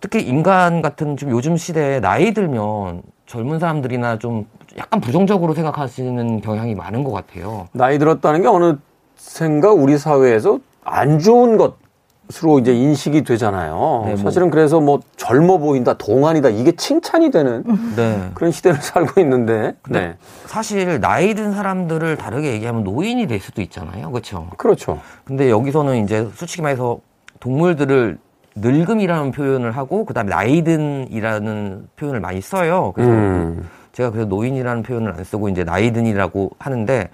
[0.00, 4.46] 특히 인간 같은 좀 요즘 시대에 나이 들면 젊은 사람들이나 좀
[4.78, 7.68] 약간 부정적으로 생각하시는 경향이 많은 것 같아요.
[7.72, 14.02] 나이 들었다는 게 어느샌가 우리 사회에서 안 좋은 것으로 이제 인식이 되잖아요.
[14.06, 14.16] 네, 뭐.
[14.16, 17.64] 사실은 그래서 뭐 젊어 보인다, 동안이다 이게 칭찬이 되는
[17.96, 18.30] 네.
[18.34, 19.74] 그런 시대를 살고 있는데.
[19.88, 20.16] 네.
[20.46, 24.10] 사실 나이 든 사람들을 다르게 얘기하면 노인이 될 수도 있잖아요.
[24.10, 24.48] 그렇죠?
[24.56, 24.98] 그렇죠.
[25.24, 26.98] 근데 여기서는 이제 솔직히 말해서
[27.40, 28.18] 동물들을
[28.56, 32.92] 늙음이라는 표현을 하고 그다음에 나이든이라는 표현을 많이 써요.
[32.94, 33.68] 그래서 음.
[33.94, 37.08] 제가 그래서 노인이라는 표현을 안 쓰고 이제 나이든이라고 하는데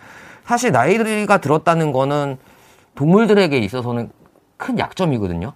[0.45, 2.39] 사실 나이가 들었다는 거는
[2.95, 4.11] 동물들에게 있어서는
[4.57, 5.53] 큰 약점이거든요.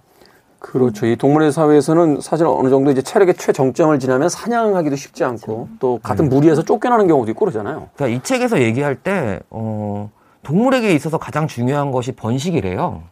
[0.59, 1.05] 그렇죠.
[1.05, 6.29] 이 동물의 사회에서는 사실 어느 정도 이제 체력의 최정점을 지나면 사냥하기도 쉽지 않고 또 같은
[6.29, 7.89] 무리에서 쫓겨나는 경우도 있고 그러잖아요.
[7.95, 10.09] 그러니까 이 책에서 얘기할 때 어,
[10.43, 13.03] 동물에게 있어서 가장 중요한 것이 번식이래요.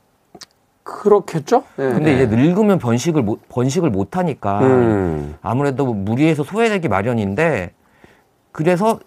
[0.84, 1.63] 그렇겠죠?
[1.78, 1.93] 네.
[1.93, 5.36] 근데 이제 늙으면 번식을 못, 번식을 못 하니까 음.
[5.41, 7.71] 아무래도 무리에서 소외되기 마련인데
[8.53, 8.99] 그래서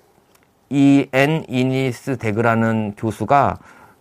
[0.69, 3.59] 이 앤 이니스 데그라는 교수가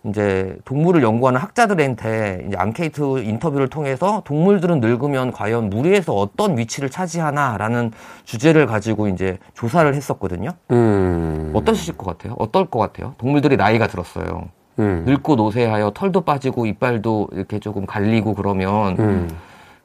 [0.08, 7.92] 이제 동물을 연구하는 학자들한테 이제 앙케이트 인터뷰를 통해서 동물들은 늙으면 과연 무리에서 어떤 위치를 차지하나라는
[8.24, 10.50] 주제를 가지고 이제 조사를 했었거든요.
[10.72, 11.52] 음.
[11.54, 12.34] 어떠실 것 같아요?
[12.38, 13.14] 어떨 것 같아요?
[13.18, 14.48] 동물들이 나이가 들었어요.
[14.80, 15.04] 음.
[15.06, 19.28] 늙고 노쇠하여 털도 빠지고 이빨도 이렇게 조금 갈리고 그러면 음.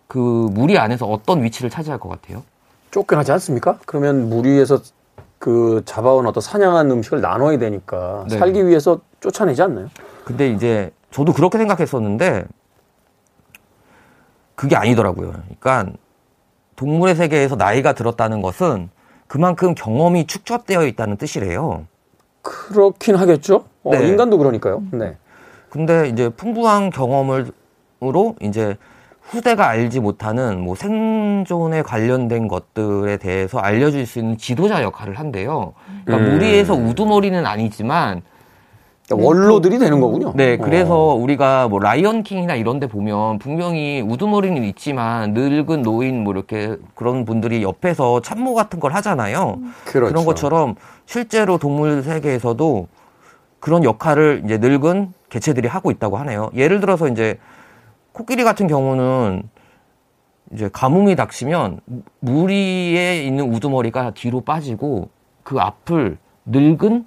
[0.07, 0.17] 그
[0.51, 2.43] 무리 안에서 어떤 위치를 차지할 것 같아요?
[2.91, 3.77] 쫓겨나지 않습니까?
[3.85, 4.79] 그러면 무리에서
[5.41, 8.37] 그 잡아온 어떤 사냥한 음식을 나눠야 되니까 네.
[8.37, 9.87] 살기 위해서 쫓아내지 않나요?
[10.23, 12.45] 근데 이제 저도 그렇게 생각했었는데
[14.53, 15.31] 그게 아니더라고요.
[15.31, 15.87] 그러니까
[16.75, 18.91] 동물의 세계에서 나이가 들었다는 것은
[19.25, 21.87] 그만큼 경험이 축적되어 있다는 뜻이래요.
[22.43, 23.65] 그렇긴 하겠죠.
[23.81, 24.09] 어, 네.
[24.09, 24.83] 인간도 그러니까요.
[24.91, 25.17] 네.
[25.71, 28.77] 근데 이제 풍부한 경험으로 이제
[29.31, 35.73] 후대가 알지 못하는 뭐 생존에 관련된 것들에 대해서 알려줄 수 있는 지도자 역할을 한대요.
[36.03, 36.33] 그러니까 음.
[36.33, 38.23] 무리에서 우두머리는 아니지만
[39.07, 40.33] 그러니까 원로들이 되는 거군요.
[40.35, 41.15] 네, 그래서 어.
[41.15, 47.23] 우리가 뭐 라이언 킹이나 이런 데 보면 분명히 우두머리는 있지만 늙은 노인 뭐 이렇게 그런
[47.23, 49.59] 분들이 옆에서 참모 같은 걸 하잖아요.
[49.85, 50.11] 그렇죠.
[50.11, 52.87] 그런 것처럼 실제로 동물 세계에서도
[53.61, 56.49] 그런 역할을 이제 늙은 개체들이 하고 있다고 하네요.
[56.53, 57.37] 예를 들어서 이제
[58.13, 59.43] 코끼리 같은 경우는
[60.53, 61.79] 이제 가뭄이 닥치면
[62.19, 65.09] 무리에 있는 우두머리가 뒤로 빠지고
[65.43, 67.05] 그 앞을 늙은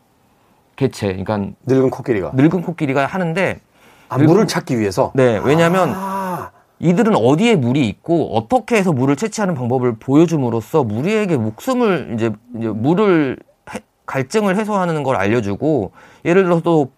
[0.76, 3.60] 개체, 그러니까 늙은 코끼리가 늙은 코끼리가 하는데
[4.08, 5.12] 아, 물을 찾기 위해서.
[5.14, 12.12] 네 왜냐하면 아, 이들은 어디에 물이 있고 어떻게 해서 물을 채취하는 방법을 보여줌으로써 무리에게 목숨을
[12.14, 13.38] 이제, 이제 물을
[13.72, 15.92] 해- 갈증을 해소하는 걸 알려주고
[16.24, 16.90] 예를 들어서 또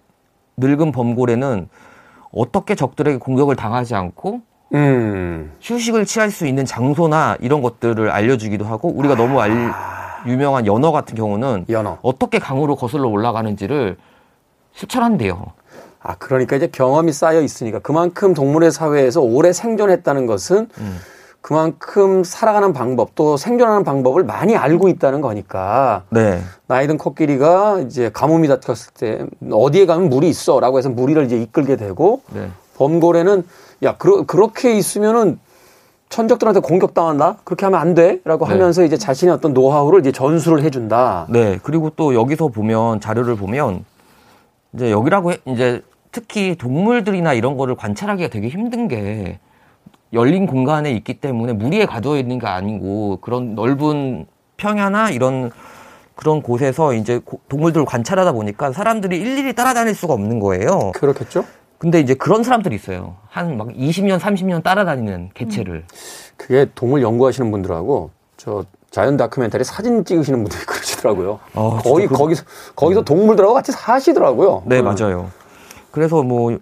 [0.57, 1.69] 늙은 범고래는
[2.33, 4.41] 어떻게 적들에게 공격을 당하지 않고
[4.75, 9.73] 음, 휴식을 취할 수 있는 장소나 이런 것들을 알려주기도 하고 우리가 너무 알,
[10.27, 11.99] 유명한 연어 같은 경우는 연어.
[12.03, 13.97] 어떻게 강으로 거슬러 올라가는지를
[14.73, 15.53] 실천한대요.
[16.03, 20.99] 아, 그러니까 이제 경험이 쌓여 있으니까 그만큼 동물의 사회에서 오래 생존했다는 것은 음.
[21.47, 26.41] 그만큼 살아가는 방법 또 생존하는 방법을 많이 알고 있다는 거니까 네.
[26.67, 32.21] 나이든 코끼리가 이제 가뭄이 닥쳤을 때 어디에 가면 물이 있어라고 해서 무리를 이제 이끌게 되고
[32.35, 32.49] 네.
[32.75, 33.45] 범고래는
[33.85, 35.39] 야 그러, 그렇게 있으면은
[36.09, 38.51] 천적들한테 공격당한다 그렇게 하면 안 돼라고 네.
[38.51, 41.29] 하면서 이제 자신의 어떤 노하우를 이제 전수를 해준다.
[41.29, 43.85] 네, 그리고 또 여기서 보면 자료를 보면
[44.73, 45.81] 이제 여기라고 해- 이제
[46.11, 49.39] 특히 동물들이나 이런 거를 관찰하기가 되게 힘든 게
[50.17, 54.27] 열린 공간에 있기 때문에 무리에 가두어 있는 게 아니고 그런 넓은
[54.57, 55.51] 평야나 이런
[56.17, 60.93] 그런 곳에서 이제 고- 동물들을 관찰하다 보니까 사람들이 일일이 따라다닐 수가 없는 거예요.
[60.95, 61.45] 그렇겠죠?
[61.79, 63.17] 근데 이제 그런 사람들이 있어요.
[63.29, 65.85] 한 막 20년, 30년 따라다니는 개체를.
[66.39, 71.39] 그게 동물 연구하시는 분들하고 저 자연 다큐멘터리 사진 찍으시는 분들이 그러시더라고요.
[71.55, 74.63] 아, 진짜 거의 그- 거기서 거기서 동물들하고 같이 사시더라고요.
[74.65, 74.87] 네, 음.
[74.87, 75.31] 맞아요.
[75.91, 76.57] 그래서 뭐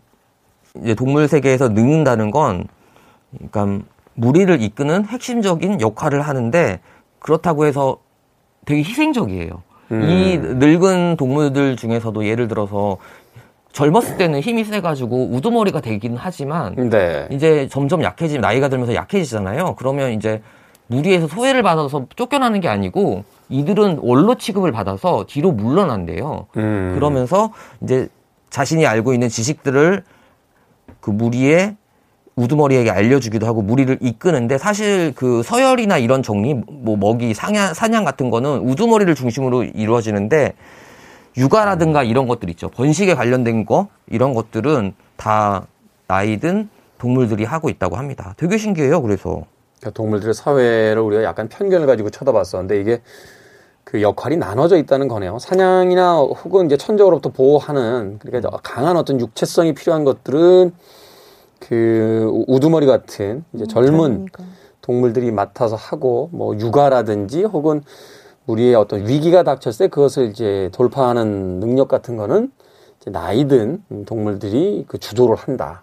[0.83, 2.67] 이제 동물 세계에서 늙는다는 건
[3.37, 6.81] 그러니까 무리를 이끄는 핵심적인 역할을 하는데
[7.19, 7.99] 그렇다고 해서
[8.65, 9.63] 되게 희생적이에요.
[9.93, 10.03] 음.
[10.03, 12.99] 이 늙은 동물들 중에서도 예를 들어서
[13.73, 17.27] 젊었을 때는 힘이 세가지고 우두머리가 되긴 하지만 네.
[17.33, 19.75] 이제 점점 약해지면 나이가 들면서 약해지잖아요.
[19.77, 20.43] 그러면 이제
[20.87, 26.47] 무리에서 소외를 받아서 쫓겨나는 게 아니고 이들은 원로 취급을 받아서 뒤로 물러난대요.
[26.57, 26.93] 음.
[26.95, 28.09] 그러면서 이제
[28.51, 30.05] 자신이 알고 있는 지식들을
[31.01, 31.77] 그 무리의
[32.37, 38.31] 우두머리에게 알려주기도 하고 무리를 이끄는데 사실 그 서열이나 이런 정리, 뭐 먹이, 상야, 사냥 같은
[38.31, 40.55] 거는 우두머리를 중심으로 이루어지는데
[41.37, 42.69] 육아라든가 이런 것들 있죠.
[42.69, 45.67] 번식에 관련된 거 이런 것들은 다
[46.07, 46.69] 나이든
[46.99, 48.35] 동물들이 하고 있다고 합니다.
[48.37, 49.03] 되게 신기해요.
[49.03, 49.43] 그래서
[49.79, 53.01] 그러니까 동물들의 사회를 우리가 약간 편견을 가지고 쳐다봤었는데 이게
[53.85, 55.39] 그 역할이 나눠져 있다는 거네요.
[55.39, 60.73] 사냥이나 혹은 이제 천적으로부터 보호하는 그러니까 강한 어떤 육체성이 필요한 것들은
[61.69, 64.27] 그 우두머리 같은 이제 젊은
[64.81, 67.83] 동물들이 맡아서 하고 뭐 육아라든지 혹은
[68.47, 72.53] 우리의 어떤 위기가 닥쳤을 때 그것을 이제 돌파하는 능력 같은 거는
[73.01, 75.83] 이제 나이 든 동물들이 그 주도를 한다.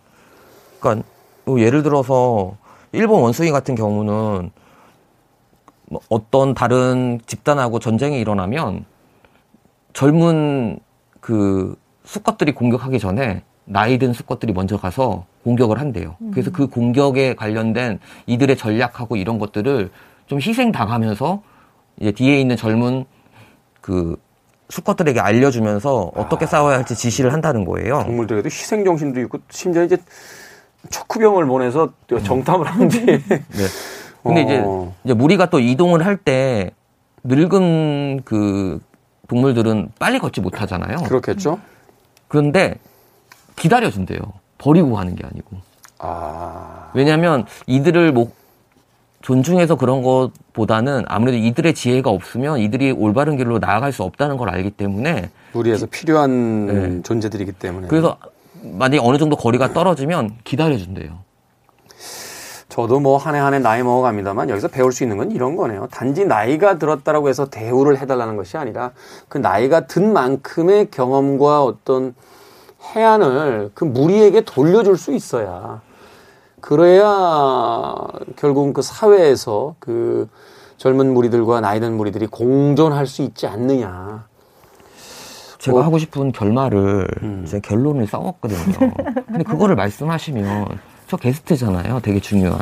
[0.79, 1.07] 그러니까
[1.45, 2.55] 뭐 예를 들어서
[2.91, 4.51] 일본 원숭이 같은 경우는
[5.89, 8.85] 뭐 어떤 다른 집단하고 전쟁이 일어나면
[9.93, 10.79] 젊은
[11.19, 16.15] 그 수컷들이 공격하기 전에 나이 든 수컷들이 먼저 가서 공격을 한대요.
[16.31, 19.89] 그래서 그 공격에 관련된 이들의 전략하고 이런 것들을
[20.27, 21.41] 좀 희생 당하면서
[21.99, 23.05] 이제 뒤에 있는 젊은
[23.81, 24.15] 그
[24.69, 28.03] 수컷들에게 알려주면서 어떻게 싸워야 할지 지시를 한다는 거예요.
[28.05, 29.97] 동물들에도 희생 정신도 있고 심지어 이제
[30.89, 31.91] 척후병을 보내서
[32.23, 33.05] 정탐을 하는지.
[33.05, 33.19] 네.
[34.23, 34.93] 근데 이제, 어.
[35.03, 36.71] 이제 무리가 또 이동을 할 때
[37.23, 38.79] 늙은 그
[39.27, 40.97] 동물들은 빨리 걷지 못하잖아요.
[41.07, 41.59] 그렇겠죠.
[42.27, 42.75] 그런데
[43.55, 44.19] 기다려준대요.
[44.61, 45.57] 버리고 가는 게 아니고.
[45.99, 48.31] 아, 왜냐하면 이들을 뭐
[49.21, 54.71] 존중해서 그런 것보다는 아무래도 이들의 지혜가 없으면 이들이 올바른 길로 나아갈 수 없다는 걸 알기
[54.71, 57.01] 때문에 무리에서 필요한 네.
[57.03, 57.87] 존재들이기 때문에.
[57.87, 58.17] 그래서
[58.63, 61.19] 만약에 어느 정도 거리가 떨어지면 기다려준대요.
[62.69, 65.87] 저도 뭐 한 해 한 해 나이 먹어갑니다만 여기서 배울 수 있는 건 이런 거네요.
[65.91, 68.91] 단지 나이가 들었다라고 해서 대우를 해달라는 것이 아니라
[69.27, 72.15] 그 나이가 든 만큼의 경험과 어떤
[72.81, 75.81] 해안을 그 무리에게 돌려줄 수 있어야
[76.59, 77.95] 그래야
[78.35, 80.29] 결국은 그 사회에서 그
[80.77, 84.25] 젊은 무리들과 나이 든 무리들이 공존할 수 있지 않느냐.
[85.59, 85.81] 제가 어.
[85.81, 87.45] 하고 싶은 결말을 음.
[87.47, 88.93] 제 결론을 써왔거든요.
[89.27, 91.99] 근데 그거를 말씀하시면 저 게스트잖아요.
[91.99, 92.59] 되게 중요한.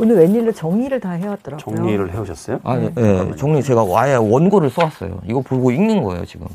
[0.00, 1.76] 오늘 웬일로 정리를 다 해왔더라고요.
[1.76, 2.60] 정리를 해오셨어요?
[2.64, 3.36] 아, 예.
[3.36, 5.20] 정리 제가 아예 원고를 써왔어요.
[5.26, 6.46] 이거 보고 읽는 거예요, 지금.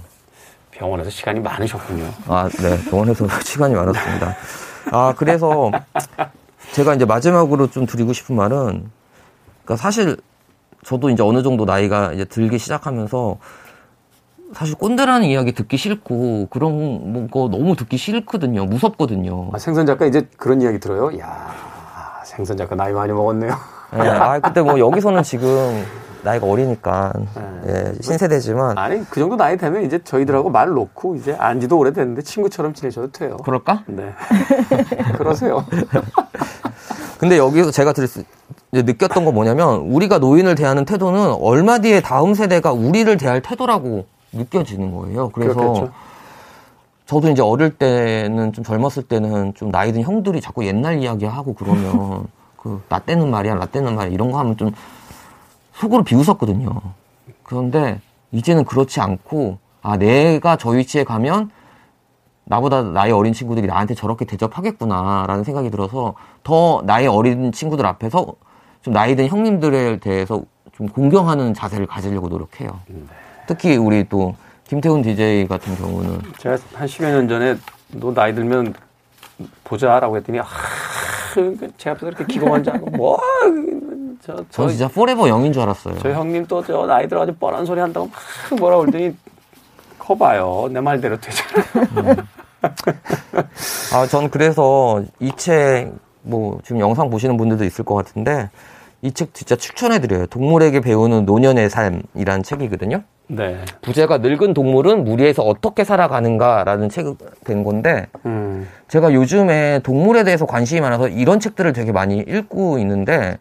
[0.75, 2.09] 병원에서 시간이 많으셨군요.
[2.27, 2.83] 아, 네.
[2.89, 4.35] 병원에서 시간이 많았습니다.
[4.91, 5.71] 아, 그래서
[6.73, 8.89] 제가 이제 마지막으로 좀 드리고 싶은 말은,
[9.63, 10.17] 그러니까 사실
[10.83, 13.37] 저도 이제 어느 정도 나이가 이제 들기 시작하면서
[14.53, 18.65] 사실 꼰대라는 이야기 듣기 싫고 그런 거 너무 듣기 싫거든요.
[18.65, 19.49] 무섭거든요.
[19.53, 21.17] 아, 생선 작가 이제 그런 이야기 들어요.
[21.19, 21.53] 야
[22.25, 23.55] 생선 작가 나이 많이 먹었네요.
[23.97, 25.83] 네, 아, 근데 뭐 여기서는 지금
[26.23, 27.11] 나이가 어리니까
[27.67, 32.73] 예, 신세대지만 아니 그 정도 나이 되면 이제 저희들하고 말 놓고 이제 안지도 오래됐는데 친구처럼
[32.73, 33.37] 지내셔도 돼요.
[33.37, 33.83] 그럴까?
[33.87, 34.13] 네.
[35.17, 35.65] 그러세요.
[37.19, 38.23] 근데 여기서 제가 들 수,
[38.71, 44.05] 이제 느꼈던 거 뭐냐면 우리가 노인을 대하는 태도는 얼마 뒤에 다음 세대가 우리를 대할 태도라고
[44.31, 45.29] 느껴지는 거예요.
[45.29, 45.91] 그래서 그렇겠죠.
[47.05, 51.53] 저도 이제 어릴 때는 좀 젊었을 때는 좀 나이 든 형들이 자꾸 옛날 이야기 하고
[51.53, 52.27] 그러면
[52.63, 54.71] 그나 때는 말이야, 나 때는 말이야 이런 거 하면 좀
[55.73, 56.69] 속으로 비웃었거든요.
[57.43, 57.99] 그런데
[58.31, 61.51] 이제는 그렇지 않고 아 내가 저 위치에 가면
[62.45, 68.33] 나보다 나이 어린 친구들이 나한테 저렇게 대접하겠구나라는 생각이 들어서 더 나이 어린 친구들 앞에서
[68.81, 70.41] 좀 나이 든 형님들에 대해서
[70.75, 72.79] 좀 공경하는 자세를 가지려고 노력해요.
[73.45, 77.57] 특히 우리 또 김태훈 DJ 같은 경우는 제가 한 10여 년 전에
[77.91, 78.73] 너 나이 들면
[79.63, 80.45] 보자라고 했더니 아,
[81.77, 83.19] 제 앞에서 이렇게 기고만장하고 뭐,
[84.21, 85.97] 저, 전 저, 진짜 forever young인 줄 알았어요.
[85.99, 89.15] 저 형님 또 저 나이 들어 가지고 뻔한 소리 한다고 막 뭐라 그러더니
[89.99, 90.67] 거봐요.
[90.71, 92.25] 내 말대로 되잖아.
[93.93, 95.91] 아, 전 그래서 이 책,
[96.21, 98.49] 뭐, 지금 영상 보시는 분들도 있을 것 같은데,
[99.01, 100.27] 이 책 진짜 추천해드려요.
[100.27, 103.03] 동물에게 배우는 노년의 삶이라는 책이거든요.
[103.27, 103.63] 네.
[103.81, 108.67] 부제가 늙은 동물은 무리에서 어떻게 살아가는가라는 책이 된 건데, 음.
[108.87, 113.37] 제가 요즘에 동물에 대해서 관심이 많아서 이런 책들을 되게 많이 읽고 있는데,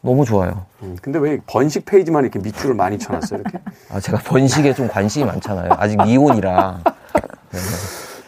[0.00, 0.66] 너무 좋아요.
[0.82, 3.58] 음, 근데 왜 번식 페이지만 이렇게 밑줄을 많이 쳐놨어요, 이렇게?
[3.90, 5.70] 아, 제가 번식에 좀 관심이 많잖아요.
[5.78, 6.80] 아직 미혼이라.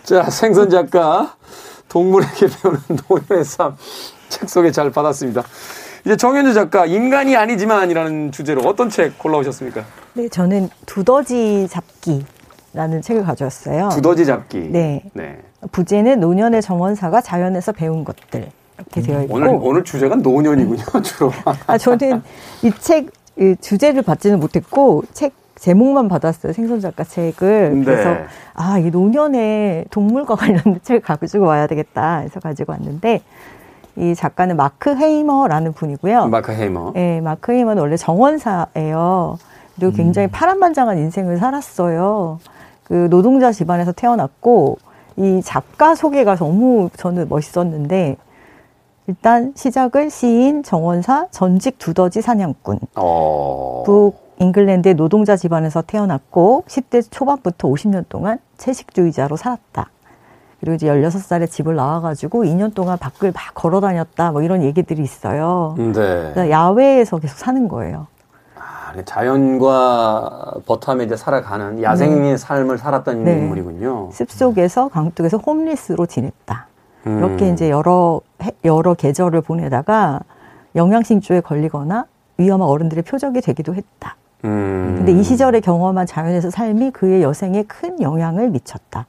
[0.02, 1.37] 자, 생선 작가,
[1.88, 3.76] 동물에게 배우는 노년의 삶,
[4.31, 5.42] 책 소개 잘 받았습니다.
[6.07, 9.83] 이제 정현주 작가, 인간이 아니지만이라는 주제로 어떤 책 골라오셨습니까?
[10.14, 13.88] 네, 저는 두더지 잡기라는 책을 가져왔어요.
[13.88, 14.69] 두더지 잡기.
[14.71, 15.03] 네.
[15.14, 15.40] 네.
[15.73, 21.33] 부제는 노년의 정원사가 자연에서 배운 것들 이렇게 되어 있고 오늘, 오늘 주제가 노년이군요, 주로.
[21.66, 22.23] 아 저는
[22.62, 23.11] 이 책
[23.61, 27.85] 주제를 받지는 못했고 책 제목만 받았어요 생선 작가 책을 네.
[27.85, 28.16] 그래서
[28.55, 33.23] 아이 노년의 동물과 관련된 책을 가지고 와야 되겠다 해서 가지고 왔는데
[33.96, 36.28] 이 작가는 마크 헤이머라는 분이고요.
[36.28, 36.92] 마크 헤이머.
[36.94, 39.38] 네, 마크 헤이머는 원래 정원사예요.
[39.74, 42.38] 그리고 굉장히 파란만장한 인생을 살았어요.
[42.85, 44.78] 그 노동자 집안에서 태어났고
[45.16, 48.16] 이 작가 소개가 너무 저는 멋있었는데
[49.06, 52.78] 일단 시작을 시인, 정원사, 전직 두더지 사냥꾼.
[52.96, 53.82] 어.
[53.87, 59.90] 북 잉글랜드의 노동자 집안에서 태어났고 10대 초반부터 50년 동안 채식주의자로 살았다.
[60.61, 64.33] 그리고 이제 16살에 집을 나와가지고 2년 동안 밖을 막 걸어 다녔다.
[64.33, 65.75] 뭐 이런 얘기들이 있어요.
[65.77, 65.92] 네.
[65.92, 68.07] 그러니까 야외에서 계속 사는 거예요.
[68.59, 73.33] 아, 자연과 버텀에 이제 살아가는 야생의 삶을 살았던 네.
[73.35, 74.11] 인물이군요.
[74.12, 76.66] 습속에서 강둑에서 홈리스로 지냈다.
[77.07, 77.19] 음.
[77.19, 80.21] 이렇게 이제 여러 해- 여러 계절을 보내다가
[80.75, 82.07] 영양신조에 걸리거나
[82.38, 84.16] 위험한 어른들의 표적이 되기도 했다.
[84.45, 84.95] 음.
[84.99, 89.07] 근데 이 시절에 경험한 자연에서 삶이 그의 여생에 큰 영향을 미쳤다.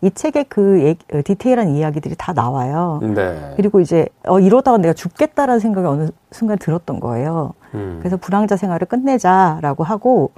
[0.00, 3.00] 이 책에 그 얘기- 어, 디테일한 이야기들이 다 나와요.
[3.02, 3.52] 네.
[3.56, 7.54] 그리고 이제 어 이러다가 내가 죽겠다라는 생각이 어느 순간 들었던 거예요.
[7.74, 7.96] 음.
[8.00, 10.30] 그래서 불황자 생활을 끝내자라고 하고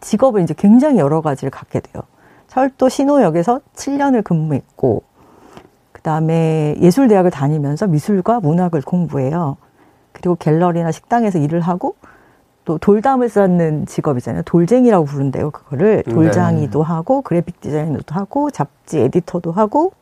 [0.00, 2.02] 직업을 이제 굉장히 여러 가지를 갖게 돼요.
[2.48, 5.02] 철도 신호역에서 7년을 근무했고
[5.92, 9.56] 그다음에 예술대학을 다니면서 미술과 문학을 공부해요.
[10.12, 11.96] 그리고 갤러리나 식당에서 일을 하고
[12.64, 14.42] 또 돌담을 쌓는 직업이잖아요.
[14.44, 15.50] 돌쟁이라고 부른대요.
[15.50, 16.12] 그거를 네.
[16.12, 19.92] 돌장이도 하고 그래픽 디자이너도 하고 잡지 에디터도 하고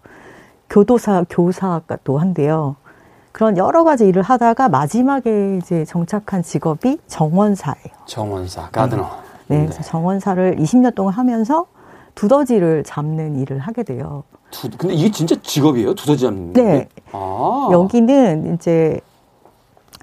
[0.69, 2.77] 교도사 교사도 한대요.
[3.33, 7.95] 그런 여러 가지 일을 하다가 마지막에 이제 정착한 직업이 정원사예요.
[8.07, 9.09] 정원사, 가드너.
[9.47, 11.67] 네, 그래서 정원사를 20년 동안 하면서
[12.15, 14.25] 두더지를 잡는 일을 하게 돼요.
[14.51, 15.95] 두, 근데 이게 진짜 직업이에요?
[15.95, 16.63] 두더지 잡는 네.
[16.63, 16.89] 게?
[17.13, 17.69] 아.
[17.73, 19.01] 여기는 이제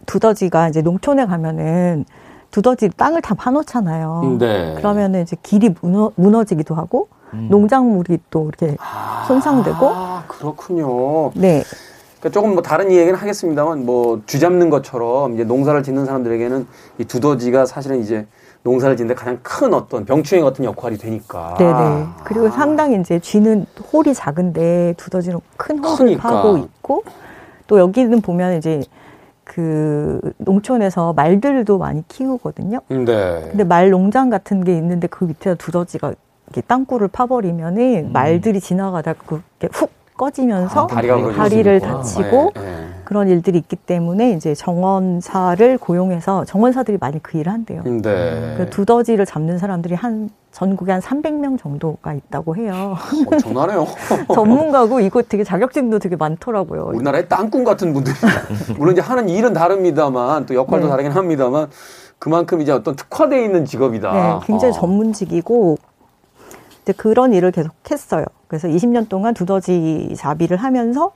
[0.06, 2.06] 두더지가 이제 농촌에 가면은
[2.52, 4.38] 두더지 땅을 다 파놓잖아요.
[4.40, 4.74] 네.
[4.78, 8.78] 그러면은 이제 길이 무너, 무너지기도 하고 농작물이 또 이렇게
[9.28, 11.32] 손상되고 아, 그렇군요.
[11.36, 11.64] 네.
[12.20, 16.68] 그러니까 조금 뭐 다른 이야기는 하겠습니다만 뭐 쥐 잡는 것처럼 이제 농사를 짓는 사람들에게는
[17.00, 18.26] 이 두더지가 사실은 이제
[18.64, 21.56] 농사를 짓는데 가장 큰 어떤 병충해 같은 역할이 되니까.
[21.60, 22.06] 네네.
[22.24, 26.30] 그리고 상당히 이제 쥐는 홀이 작은데 두더지는 큰 홀을 크니까.
[26.30, 27.04] 파고 있고
[27.68, 28.82] 또 여기는 보면 이제
[29.48, 32.82] 그 농촌에서 말들도 많이 키우거든요.
[32.90, 33.06] 네.
[33.50, 36.14] 근데 말 농장 같은 게 있는데 그 밑에 두더지가
[36.48, 41.80] 이렇게 땅굴을 파버리면은 말들이 지나가다가 그렇게 훅 꺼지면서 아, 다리가 다리를.
[41.80, 42.88] 다치고 예, 예.
[43.06, 47.82] 그런 일들이 있기 때문에 이제 정원사를 고용해서 정원사들이 많이 그 일을 한대요.
[47.84, 48.56] 네.
[48.58, 52.98] 그 두더지를 잡는 사람들이 한 전국에 한 300명 정도가 있다고 해요.
[53.32, 53.88] 엄청나네요.
[54.34, 56.92] 전문가고 이거 되게 자격증도 되게 많더라고요.
[56.96, 58.16] 우리나라의 땅꾼 같은 분들이
[58.78, 60.90] 물론 이제 하는 일은 다릅니다만 또 역할도 네.
[60.90, 61.70] 다르긴 합니다만
[62.20, 64.12] 그만큼 이제 어떤 특화되어 있는 직업이다.
[64.12, 64.80] 네, 굉장히 어.
[64.80, 65.78] 전문직이고
[66.88, 68.24] 이제 그런 일을 계속 했어요.
[68.48, 71.12] 그래서 20년 동안 두더지 잡이를 하면서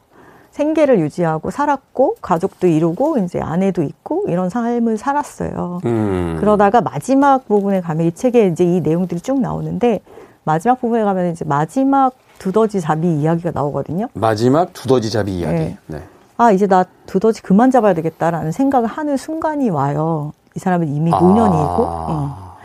[0.52, 5.80] 생계를 유지하고 살았고 가족도 이루고 이제 아내도 있고 이런 삶을 살았어요.
[5.86, 6.36] 음.
[6.42, 10.02] 그러다가 마지막 부분에 가면 이 책에 이제 이 내용들이 쭉 나오는데
[10.44, 14.10] 마지막 부분에 가면 이제 마지막 두더지 잡이 이야기가 나오거든요.
[14.14, 15.56] 마지막 두더지 잡이 이야기.
[15.56, 15.78] 네.
[15.88, 16.04] 네.
[16.36, 20.34] 아 이제 나 두더지 그만 잡아야 되겠다라는 생각을 하는 순간이 와요.
[20.54, 22.28] 이 사람은 이미 노년이고 응.
[22.28, 22.56] 아.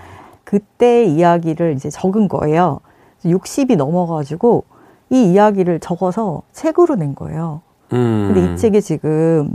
[0.43, 2.81] 그때 이야기를 이제 적은 거예요.
[3.27, 4.65] 60이 넘어가지고
[5.11, 7.61] 이 이야기를 적어서 책으로 낸 거예요.
[7.93, 8.33] 음.
[8.33, 9.55] 근데 이 책이 지금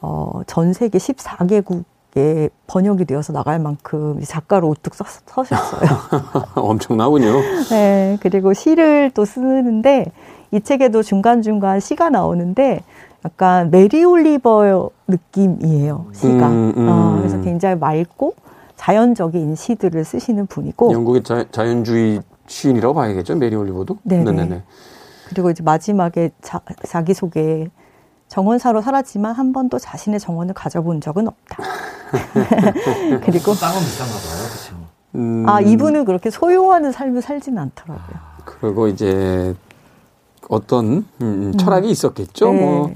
[0.00, 5.90] 어, 전 세계 14개국에 번역이 되어서 나갈 만큼 작가로 우뚝 서, 서셨어요.
[6.56, 7.32] 엄청나군요.
[7.70, 10.12] 네, 그리고 시를 또 쓰는데
[10.52, 12.82] 이 책에도 중간중간 시가 나오는데
[13.24, 16.48] 약간 메리 올리버 느낌이에요, 시가.
[16.48, 16.88] 음, 음.
[16.88, 18.34] 어, 그래서 굉장히 맑고
[18.76, 23.36] 자연적인 시들을 쓰시는 분이고 영국의 자, 자연주의 시인이라고 봐야겠죠.
[23.36, 23.98] 메리 올리버도.
[24.02, 24.24] 네네.
[24.24, 24.62] 네네네.
[25.28, 27.70] 그리고 이제 마지막에 자, 자기 소개에
[28.28, 31.56] 정원사로 살았지만 한 번도 자신의 정원을 가져본 적은 없다.
[33.24, 34.76] 그리고 땅은 비싼가 봐요, 그렇죠.
[35.14, 38.18] 음, 아 이분은 그렇게 소유하는 삶을 살지는 않더라고요.
[38.44, 39.54] 그리고 이제
[40.48, 42.52] 어떤 음, 철학이 있었겠죠.
[42.52, 42.60] 네.
[42.60, 42.94] 뭐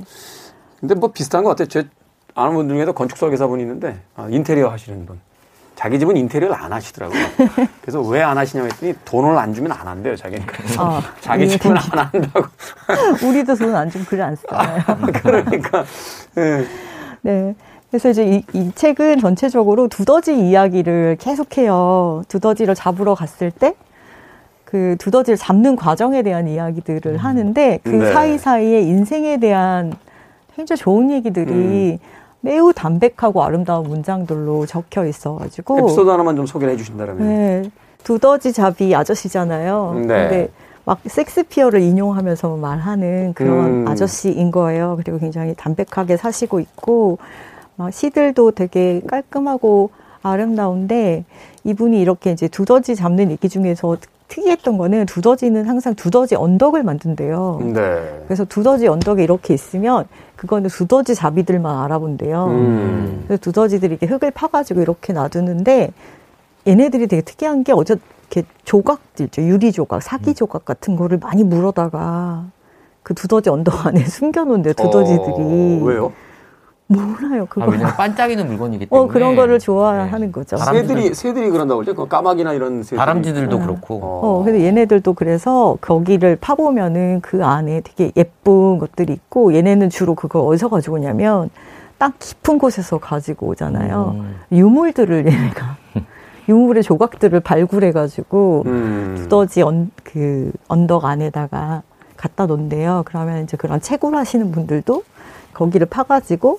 [0.81, 1.69] 근데 뭐 비슷한 것 같아요.
[1.69, 1.89] 제
[2.35, 5.21] 아는 분 중에도 건축 설계사분이 있는데 아, 인테리어 하시는 분.
[5.75, 7.19] 자기 집은 인테리어를 안 하시더라고요.
[7.83, 10.47] 그래서 왜 안 하시냐고 했더니 돈을 안 주면 안 한대요, 자기는.
[10.47, 12.47] 그래서 아, 자기 집은 안 한다고.
[13.27, 14.83] 우리도 돈 안 주면 글안 쓰잖아요.
[15.23, 15.85] 그러니까.
[16.39, 16.67] 예.
[17.23, 17.55] 네.
[17.91, 22.23] 그래서 이제 이, 이 책은 전체적으로 두더지 이야기를 계속해요.
[22.29, 23.75] 두더지를 잡으러 갔을 때
[24.65, 28.13] 그 두더지를 잡는 과정에 대한 이야기들을 하는데 그 네.
[28.13, 29.93] 사이사이에 인생에 대한
[30.57, 32.01] 굉장히 좋은 얘기들이
[32.45, 37.17] 매우 담백하고 아름다운 문장들로 적혀 있어가지고 에피소드 하나만 좀 소개를 해주신다면.
[37.19, 37.71] 네.
[38.03, 39.93] 두더지 잡이 아저씨잖아요.
[39.95, 40.07] 네.
[40.07, 40.49] 근데
[40.85, 43.89] 막 섹스피어를 인용하면서 말하는 그런 음.
[43.89, 44.97] 아저씨인 거예요.
[45.03, 47.17] 그리고 굉장히 담백하게 사시고 있고
[47.77, 49.89] 막 시들도 되게 깔끔하고
[50.23, 51.25] 아름다운데
[51.65, 53.97] 이분이 이렇게 이제 두더지 잡는 얘기 중에서
[54.29, 57.61] 특이했던 거는 두더지는 항상 두더지 언덕을 만든대요.
[57.75, 58.23] 네.
[58.27, 60.07] 그래서 두더지 언덕에 이렇게 있으면
[60.37, 62.47] 그거는 두더지 잡이들만 알아본대요.
[62.47, 63.25] 음.
[63.27, 65.91] 그래서 두더지들이 이렇게 흙을 파가지고 이렇게 놔두는데
[66.67, 67.97] 얘네들이 되게 특이한 게 어제
[68.31, 69.43] 이렇게 조각들 있죠.
[69.43, 72.47] 유리 조각, 사기 조각 같은 거를 많이 물어다가
[73.03, 74.75] 그 두더지 언덕 안에 숨겨놓은대요.
[74.75, 75.35] 두더지들이.
[75.37, 76.13] 어, 왜요?
[76.95, 77.43] 몰라요.
[77.43, 77.67] 아, 그거.
[77.67, 79.05] 왜냐면 반짝이는 물건이기 때문에.
[79.05, 80.33] 어, 그런 거를 좋아하는 네.
[80.33, 80.57] 거죠.
[80.57, 81.95] 새들이 새들이 그런다고 그러죠.
[81.95, 82.99] 그 까마귀나 이런 새들.
[82.99, 84.01] 다람쥐들도 그렇고.
[84.03, 90.43] 어, 근데 얘네들도 그래서 거기를 파보면은 그 안에 되게 예쁜 것들이 있고 얘네는 주로 그걸
[90.43, 91.51] 어디서 가지고 오냐면
[91.99, 94.15] 땅 깊은 곳에서 가지고 오잖아요.
[94.17, 94.37] 음.
[94.53, 95.77] 유물들을 얘네가
[96.49, 99.15] 유물의 조각들을 발굴해가지고 음.
[99.17, 101.83] 두더지 언, 그 언덕 안에다가
[102.17, 103.03] 갖다 놓는데요.
[103.07, 105.03] 그러면 이제 그런 채굴 하시는 분들도
[105.53, 106.59] 거기를 파가지고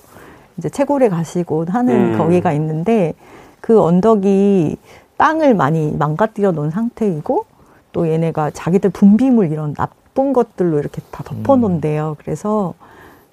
[0.58, 2.18] 이제 채굴에 가시고 하는 음.
[2.18, 3.14] 거기가 있는데
[3.60, 4.76] 그 언덕이
[5.16, 7.46] 땅을 많이 망가뜨려 놓은 상태이고
[7.92, 12.16] 또 얘네가 자기들 분비물 이런 나쁜 것들로 이렇게 다 덮어 놓는데요.
[12.18, 12.74] 그래서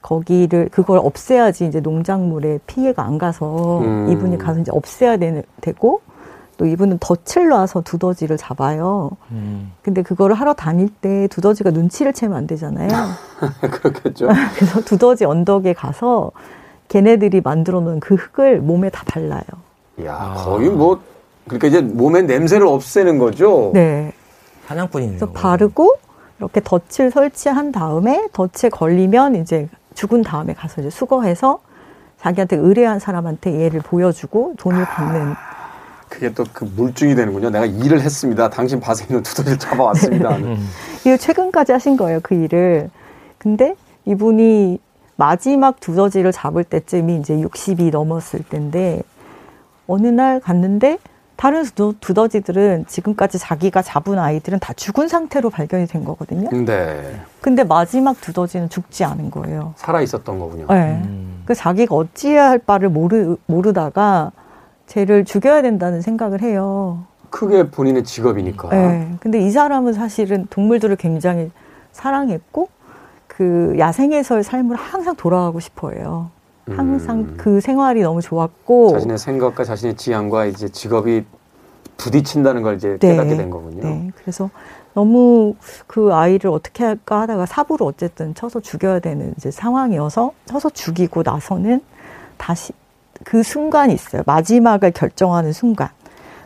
[0.01, 4.09] 거기를 그걸 없애야지 이제 농작물에 피해가 안 가서 음.
[4.11, 5.17] 이분이 가서 이제 없애야
[5.61, 6.01] 되고
[6.57, 9.11] 또 이분은 덫을 놔서 두더지를 잡아요.
[9.31, 9.71] 음.
[9.81, 12.89] 근데 그거를 하러 다닐 때 두더지가 눈치를 채면 안 되잖아요.
[13.59, 14.27] 그렇겠죠.
[14.55, 16.31] 그래서 두더지 언덕에 가서
[16.93, 19.41] 걔네들이 만들어 놓은 그 흙을 몸에 다 발라요.
[20.05, 21.01] 야 거의 뭐
[21.45, 23.71] 그러니까 이제 몸의 냄새를 없애는 거죠.
[23.73, 24.13] 네.
[24.67, 25.17] 사냥꾼이네요.
[25.17, 25.95] 그래서 바르고
[26.37, 31.61] 이렇게 덫을 설치한 다음에 덫에 걸리면 이제 죽은 다음에 가서 이제 수거해서
[32.21, 35.33] 자기한테 의뢰한 사람한테 얘를 보여주고 돈을 받는
[36.09, 37.49] 그게 또 그 물증이 되는군요.
[37.49, 38.51] 내가 일을 했습니다.
[38.51, 40.35] 당신 밭에 있는 두더지를 잡아왔습니다.
[40.37, 40.69] 음.
[41.07, 42.91] 이거 최근까지 하신 거예요, 그 일을.
[43.39, 43.75] 근데
[44.05, 44.77] 이분이
[45.15, 49.01] 마지막 두더지를 잡을 때쯤이 이제 60이 넘었을 때인데,
[49.87, 50.97] 어느 날 갔는데,
[51.35, 56.49] 다른 두더, 두더지들은 지금까지 자기가 잡은 아이들은 다 죽은 상태로 발견이 된 거거든요.
[56.65, 57.19] 네.
[57.41, 59.73] 근데 마지막 두더지는 죽지 않은 거예요.
[59.75, 60.67] 살아 있었던 거군요.
[60.69, 61.01] 네.
[61.03, 61.41] 음.
[61.45, 64.31] 그 자기가 어찌해야 할 바를 모르, 모르다가
[64.87, 67.03] 쟤를 죽여야 된다는 생각을 해요.
[67.29, 68.69] 크게 본인의 직업이니까.
[68.69, 69.11] 네.
[69.19, 71.51] 근데 이 사람은 사실은 동물들을 굉장히
[71.91, 72.69] 사랑했고
[73.37, 76.29] 그 야생에서의 삶을 항상 돌아가고 싶어해요.
[76.69, 77.33] 항상 음.
[77.37, 81.25] 그 생활이 너무 좋았고 자신의 생각과 자신의 지향과 이제 직업이
[81.97, 83.09] 부딪힌다는 걸 이제 네.
[83.09, 83.83] 깨닫게 된 거군요.
[83.83, 84.11] 네.
[84.15, 84.49] 그래서
[84.93, 85.55] 너무
[85.87, 91.81] 그 아이를 어떻게 할까 하다가 사부를 어쨌든 쳐서 죽여야 되는 이제 상황이어서 쳐서 죽이고 나서는
[92.37, 92.71] 다시
[93.23, 94.21] 그 순간이 있어요.
[94.25, 95.89] 마지막을 결정하는 순간.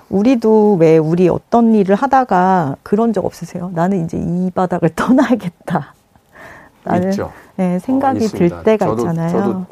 [0.09, 3.71] 우리도 왜 우리 어떤 일을 하다가 그런 적 없으세요?
[3.73, 5.96] 나는 이제 이 바닥을 떠나야겠다.
[6.95, 7.31] 있죠.
[7.57, 8.63] 네, 생각이 어, 들.
[8.63, 9.29] 때가 저도- 있잖아요.
[9.29, 9.65] 저도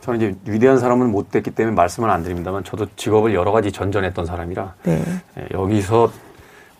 [0.00, 4.24] 저는 이제 위대한 사람은 못 됐기 때문에 말씀을 안 드립니다만 저도 직업을 여러 가지 전전했던
[4.24, 5.02] 사람이라 네.
[5.38, 6.10] 예, 여기서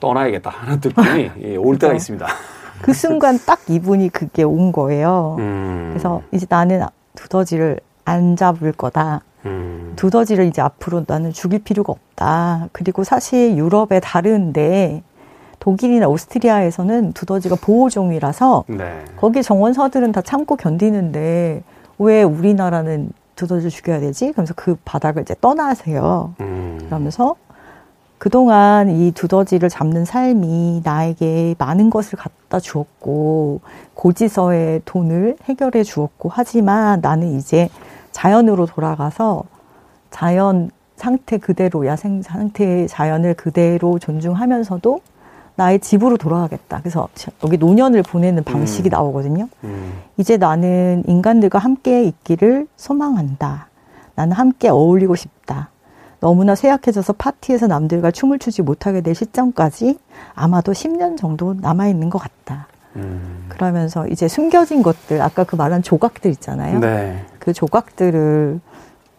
[0.00, 1.94] 떠나야겠다 하는 느낌이 예, 올 때가.
[1.94, 2.26] 있습니다.
[2.82, 5.36] 그 순간 딱 이분이 그게 온 거예요.
[5.38, 6.84] 음, 그래서 이제 나는
[7.16, 9.22] 두더지를 안 잡을 거다.
[9.46, 12.68] 음, 두더지를 이제 앞으로 나는 죽일 필요가 없다.
[12.72, 15.02] 그리고 사실 유럽에 다른데
[15.58, 19.04] 독일이나 오스트리아에서는 두더지가 보호종이라서 네.
[19.16, 21.62] 거기 정원서들은 다 참고 견디는데
[21.98, 24.32] 왜 우리나라는 두더지를 죽여야 되지?
[24.32, 26.34] 그러면서 그 바닥을 이제 떠나세요.
[26.40, 27.36] 음, 그러면서
[28.18, 33.60] 그동안 이 두더지를 잡는 삶이 나에게 많은 것을 갖다 주었고
[33.94, 37.68] 고지서의 돈을 해결해 주었고 하지만 나는 이제
[38.12, 39.44] 자연으로 돌아가서
[40.10, 45.00] 자연 상태 그대로 야생 상태의 자연을 그대로 존중하면서도
[45.56, 46.80] 나의 집으로 돌아가겠다.
[46.80, 47.08] 그래서
[47.42, 48.90] 여기 노년을 보내는 방식이 음.
[48.90, 49.48] 나오거든요.
[49.64, 53.68] 음, 이제 나는 인간들과 함께 있기를 소망한다.
[54.14, 55.70] 나는 함께 어울리고 싶다.
[56.20, 59.98] 너무나 쇠약해져서 파티에서 남들과 춤을 추지 못하게 될 시점까지
[60.34, 62.68] 아마도 10년 정도 남아있는 것 같다.
[62.96, 63.44] 음.
[63.48, 66.78] 그러면서 이제 숨겨진 것들, 아까 그 말한 조각들 있잖아요.
[66.80, 67.24] 네.
[67.38, 68.60] 그 조각들을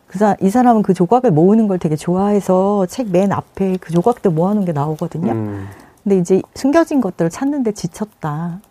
[0.08, 4.32] 그 사, 이 사람은 그 조각을 모으는 걸 되게 좋아해서 책 맨 앞에 그 조각들
[4.32, 5.32] 모아놓은 게 나오거든요.
[5.34, 5.68] 음,
[6.08, 8.62] 근데 이제 숨겨진 것들을 찾는데 지쳤다.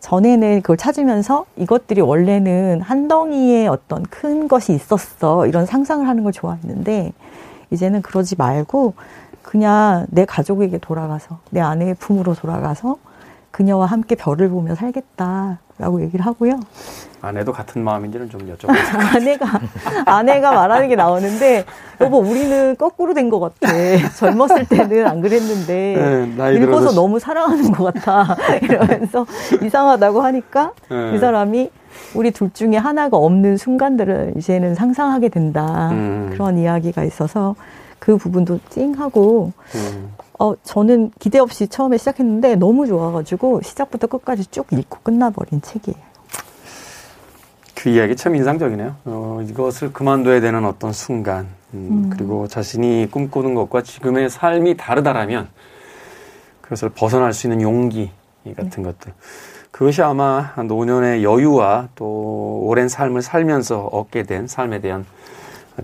[0.00, 5.46] 전에는 그걸 찾으면서 이것들이 원래는 한 덩이의 어떤 큰 것이 있었어.
[5.46, 7.14] 이런 상상을 하는 걸 좋아했는데,
[7.70, 8.92] 이제는 그러지 말고,
[9.40, 12.98] 그냥 내 가족에게 돌아가서, 내 아내의 품으로 돌아가서,
[13.52, 15.58] 그녀와 함께 별을 보며 살겠다.
[15.78, 16.60] 라고 얘기를 하고요.
[17.22, 19.16] 아내도 같은 마음인지는 좀 여쭤보세요.
[19.16, 19.60] 아내가,
[20.06, 21.64] 아내가 말하는 게 나오는데,
[22.00, 23.72] 여보, 우리는 거꾸로 된 것 같아.
[24.16, 25.94] 젊었을 때는 안 그랬는데,
[26.36, 28.36] 네, 늙어서 들어서 너무 사랑하는 것 같아.
[28.62, 29.26] 이러면서
[29.62, 31.14] 이상하다고 하니까, 네.
[31.14, 31.70] 이 사람이
[32.14, 35.88] 우리 둘 중에 하나가 없는 순간들을 이제는 상상하게 된다.
[35.90, 36.30] 음.
[36.32, 37.54] 그런 이야기가 있어서
[37.98, 40.12] 그 부분도 찡하고, 음,
[40.42, 45.96] 어, 저는 기대 없이 처음에 시작했는데 너무 좋아가지고 시작부터 끝까지 쭉 읽고 끝나버린 책이에요.
[47.76, 48.96] 그 이야기 참 인상적이네요.
[49.04, 55.48] 어, 이것을 그만둬야 되는 어떤 순간, 음, 그리고 자신이 꿈꾸는 것과 지금의 삶이 다르다라면
[56.60, 58.10] 그것을 벗어날 수 있는 용기
[58.56, 59.12] 같은 것들.
[59.70, 65.06] 그것이 아마 노년의 여유와 또 오랜 삶을 살면서 얻게 된 삶에 대한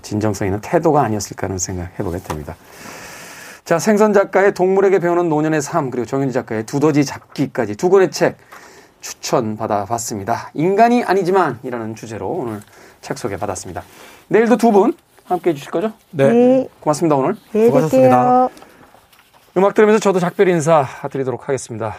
[0.03, 2.57] 진정성 있는 태도가 아니었을까 하는 생각 해보게 됩니다.
[3.69, 8.39] 자, 생선 작가의 동물에게 배우는 노년의 삶, 그리고 정윤희 작가의 두더지 잡기까지 두 권의 책
[9.03, 10.51] 추천받아 봤습니다.
[10.55, 12.63] 인간이 아니지만 이라는 주제로 오늘
[13.03, 13.83] 책 소개 받았습니다.
[14.29, 14.95] 내일도 두 분
[15.27, 15.93] 함께 해주실 거죠?
[16.13, 16.67] 네.
[16.81, 17.37] 고맙습니다, 오늘.
[17.53, 18.49] 내일 수고하셨습니다.
[19.59, 21.95] 음악 들으면서 저도 작별 인사 드리도록 하겠습니다.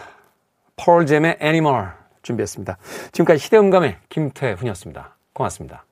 [0.74, 1.92] Pearl Jam의 Animal
[2.22, 2.78] 준비했습니다.
[3.12, 5.14] 지금까지 시대음감의 김태훈이었습니다.
[5.34, 5.84] 고맙습니다.